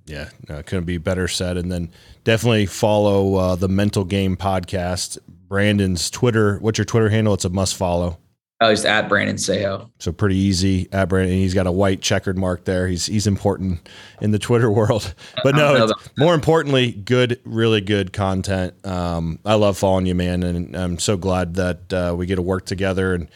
Yeah, 0.07 0.31
no, 0.49 0.63
couldn't 0.63 0.85
be 0.85 0.99
better 0.99 1.29
said. 1.29 1.57
And 1.57 1.71
then 1.71 1.91
definitely 2.25 2.67
follow 2.67 3.35
uh, 3.35 3.57
the 3.57 3.69
Mental 3.69 4.05
Game 4.05 4.37
podcast. 4.37 5.19
Brandon's 5.49 6.11
Twitter. 6.11 6.59
What's 6.59 6.79
your 6.79 6.85
Twitter 6.85 7.09
handle? 7.09 7.35
It's 7.35 7.45
a 7.45 7.51
must 7.51 7.77
follow. 7.77 8.19
Oh, 8.61 8.71
he's 8.71 8.87
at 8.87 9.09
Brandon 9.09 9.37
Saho. 9.37 9.91
So 9.99 10.13
pretty 10.13 10.37
easy 10.37 10.89
at 10.91 11.11
Brandon. 11.11 11.37
He's 11.37 11.53
got 11.53 11.67
a 11.67 11.73
white 11.73 12.01
checkered 12.01 12.39
mark 12.39 12.65
there. 12.65 12.89
He's 12.89 13.05
he's 13.05 13.27
important 13.27 13.87
in 14.23 14.31
the 14.31 14.39
Twitter 14.39 14.71
world. 14.73 15.15
But 15.45 15.55
no, 15.57 15.93
more 16.17 16.35
importantly, 16.35 16.93
good, 16.93 17.39
really 17.45 17.83
good 17.83 18.15
content. 18.15 18.75
Um, 18.87 19.41
I 19.45 19.55
love 19.55 19.77
following 19.77 20.07
you, 20.07 20.15
man, 20.15 20.43
and 20.43 20.75
I'm 20.75 20.99
so 20.99 21.19
glad 21.19 21.57
that 21.57 21.93
uh, 21.93 22.15
we 22.17 22.25
get 22.25 22.37
to 22.37 22.43
work 22.43 22.65
together 22.65 23.15
in 23.15 23.29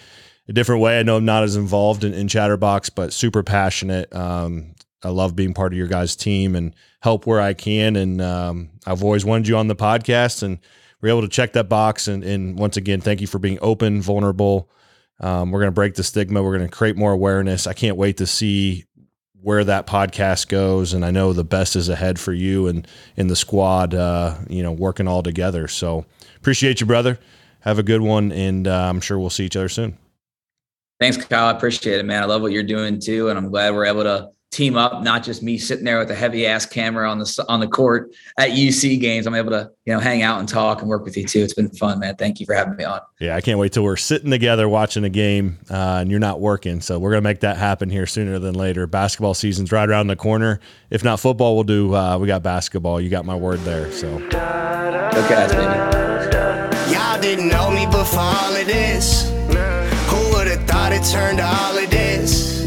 a 0.49 0.55
different 0.55 0.81
way. 0.81 0.99
I 0.99 1.03
know 1.03 1.17
I'm 1.17 1.27
not 1.27 1.43
as 1.43 1.55
involved 1.55 2.03
in, 2.03 2.15
in 2.15 2.27
Chatterbox, 2.27 2.89
but 2.89 3.13
super 3.13 3.43
passionate. 3.43 4.15
Um, 4.15 4.75
I 5.03 5.09
love 5.09 5.35
being 5.35 5.55
part 5.55 5.73
of 5.73 5.79
your 5.79 5.87
guys' 5.87 6.17
team 6.17 6.55
and 6.55 6.75
help 7.01 7.27
where 7.27 7.41
I 7.41 7.55
can. 7.55 7.97
And 7.97 8.21
um, 8.21 8.71
I've 8.87 9.03
always 9.03 9.25
wanted 9.25 9.49
you 9.49 9.57
on 9.57 9.69
the 9.69 9.77
podcast, 9.77 10.43
and 10.43 10.59
we're 11.01 11.09
able 11.11 11.23
to 11.23 11.29
check 11.29 11.55
that 11.55 11.69
box. 11.69 12.09
And, 12.09 12.23
and 12.23 12.59
once 12.59 12.77
again, 12.77 13.01
thank 13.01 13.21
you 13.21 13.27
for 13.27 13.39
being 13.39 13.59
open, 13.63 14.03
vulnerable. 14.03 14.71
Um, 15.21 15.51
we're 15.51 15.61
going 15.61 15.69
to 15.69 15.75
break 15.75 15.95
the 15.95 16.03
stigma. 16.03 16.43
We're 16.43 16.57
going 16.57 16.69
to 16.69 16.77
create 16.77 16.97
more 16.97 17.13
awareness. 17.13 17.67
I 17.67 17.73
can't 17.73 17.97
wait 17.97 18.19
to 18.19 18.27
see 18.27 18.85
where 19.43 19.65
that 19.65 19.87
podcast 19.87 20.49
goes. 20.49 20.93
And 20.93 21.05
I 21.05 21.11
know 21.11 21.33
the 21.33 21.45
best 21.45 21.77
is 21.77 21.89
ahead 21.89 22.19
for 22.19 22.33
you 22.33 22.69
and 22.69 22.87
in 23.17 23.29
the 23.29 23.37
squad. 23.37 23.95
Uh, 23.95 24.37
you 24.49 24.63
know, 24.63 24.73
working 24.73 25.09
all 25.09 25.23
together. 25.23 25.69
So 25.69 26.05
appreciate 26.37 26.81
you, 26.81 26.87
brother. 26.87 27.19
Have 27.61 27.79
a 27.79 27.83
good 27.83 28.01
one, 28.01 28.33
and 28.33 28.67
uh, 28.67 28.89
I'm 28.89 29.03
sure 29.03 29.19
we'll 29.19 29.29
see 29.29 29.45
each 29.45 29.57
other 29.57 29.69
soon. 29.69 29.99
Thanks, 30.99 31.19
Kyle. 31.19 31.47
I 31.47 31.51
appreciate 31.51 31.99
it, 31.99 32.07
man. 32.07 32.23
I 32.23 32.27
love 32.27 32.41
what 32.41 32.53
you're 32.53 32.63
doing 32.63 32.99
too, 32.99 33.29
and 33.29 33.39
I'm 33.39 33.51
glad 33.51 33.75
we're 33.75 33.85
able 33.85 34.03
to 34.05 34.31
team 34.51 34.77
up, 34.77 35.03
not 35.03 35.23
just 35.23 35.43
me 35.43 35.57
sitting 35.57 35.85
there 35.85 36.01
with 36.01 36.11
a 36.11 36.15
heavy 36.15 36.45
ass 36.45 36.67
camera 36.67 37.09
on 37.09 37.19
the 37.19 37.45
on 37.49 37.61
the 37.61 37.69
court 37.69 38.13
at 38.37 38.51
UC 38.51 39.01
games. 39.01 39.27
I'm 39.27 39.35
able 39.35 39.51
to 39.51 39.71
you 39.87 39.93
know 39.93 40.01
hang 40.01 40.23
out 40.23 40.41
and 40.41 40.49
talk 40.49 40.81
and 40.81 40.89
work 40.89 41.05
with 41.05 41.17
you 41.17 41.25
too. 41.25 41.41
It's 41.41 41.55
been 41.55 41.71
fun, 41.71 42.01
man. 42.01 42.17
Thank 42.17 42.41
you 42.41 42.47
for 42.47 42.55
having 42.55 42.77
me 42.77 42.85
on. 42.85 43.01
Yeah, 43.21 43.37
I 43.37 43.41
can't 43.41 43.59
wait 43.59 43.73
till 43.73 43.85
we're 43.85 43.97
sitting 43.97 44.31
together 44.31 44.69
watching 44.69 45.05
a 45.05 45.09
game 45.09 45.59
uh, 45.71 45.99
and 46.01 46.11
you're 46.11 46.21
not 46.21 46.41
working. 46.41 46.81
So 46.81 46.99
we're 46.99 47.11
gonna 47.11 47.21
make 47.23 47.41
that 47.41 47.59
happen 47.59 47.91
here 47.91 48.07
sooner 48.07 48.39
than 48.39 48.55
later. 48.55 48.87
Basketball 48.87 49.35
season's 49.35 49.71
right 49.71 49.89
around 49.89 50.09
the 50.09 50.17
corner. 50.17 50.61
If 50.91 51.05
not 51.05 51.21
football, 51.21 51.55
we'll 51.55 51.65
do. 51.65 51.95
Uh, 51.95 52.19
we 52.19 52.27
got 52.27 52.43
basketball. 52.43 53.01
You 53.01 53.09
got 53.09 53.25
my 53.25 53.37
word 53.37 53.61
there. 53.61 53.91
So 53.93 54.09
okay, 54.09 55.47
baby. 55.53 56.93
Y'all 56.93 57.21
didn't 57.21 57.49
know 57.49 57.71
me 57.71 57.87
before 57.87 58.19
all 58.19 58.57
of 58.57 58.67
this. 58.67 59.31
Who 60.11 60.37
would 60.37 60.49
have 60.49 60.67
thought 60.69 60.91
it 60.93 61.05
turned 61.05 61.39
all 61.39 61.79
of 61.79 61.89
this? 61.89 62.60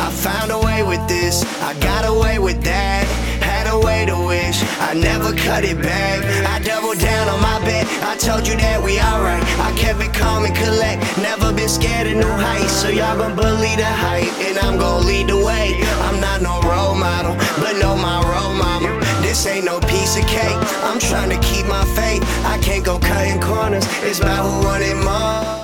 I 0.00 0.08
found 0.10 0.50
a 0.50 0.58
way 0.58 0.82
with 0.82 1.06
this. 1.06 1.44
I 1.60 1.74
got 1.78 2.08
away 2.08 2.38
with 2.38 2.64
that. 2.64 3.04
Had 3.44 3.68
a 3.68 3.78
way 3.78 4.06
to 4.06 4.16
wish. 4.16 4.64
I 4.80 4.94
never 4.94 5.36
cut 5.36 5.62
it 5.62 5.76
back. 5.76 6.24
I 6.48 6.58
doubled 6.64 6.98
down 6.98 7.28
on 7.28 7.40
my 7.42 7.60
bet. 7.68 7.84
I 8.00 8.16
told 8.16 8.48
you 8.48 8.56
that 8.56 8.80
we 8.82 8.96
alright. 8.96 9.44
I 9.60 9.76
kept 9.76 10.00
it 10.00 10.14
calm 10.16 10.46
and 10.46 10.56
collect. 10.56 11.04
Never 11.20 11.52
been 11.52 11.68
scared 11.68 12.06
of 12.06 12.16
new 12.16 12.34
heights. 12.40 12.72
So 12.72 12.88
y'all 12.88 13.18
gon' 13.18 13.36
bully 13.36 13.76
the 13.76 13.84
hype. 13.84 14.32
And 14.48 14.56
I'm 14.64 14.78
gon' 14.78 15.04
lead 15.04 15.28
the 15.28 15.36
way. 15.36 15.76
I'm 16.08 16.18
not 16.18 16.40
no 16.40 16.64
role 16.64 16.96
model, 16.96 17.36
but 17.60 17.76
know 17.76 17.92
my 17.94 18.24
role 18.24 18.56
mama. 18.56 18.88
This 19.20 19.44
ain't 19.44 19.66
no 19.66 19.80
piece 19.80 20.16
of 20.16 20.24
cake. 20.24 20.56
I'm 20.88 20.98
trying 20.98 21.28
to 21.28 21.40
keep 21.44 21.66
my 21.66 21.84
faith. 21.92 22.24
I 22.48 22.56
can't 22.64 22.84
go 22.84 22.98
cutting 22.98 23.40
corners. 23.40 23.84
It's 24.00 24.18
about 24.18 24.48
who 24.48 24.64
wanted 24.64 24.96
more. 25.04 25.59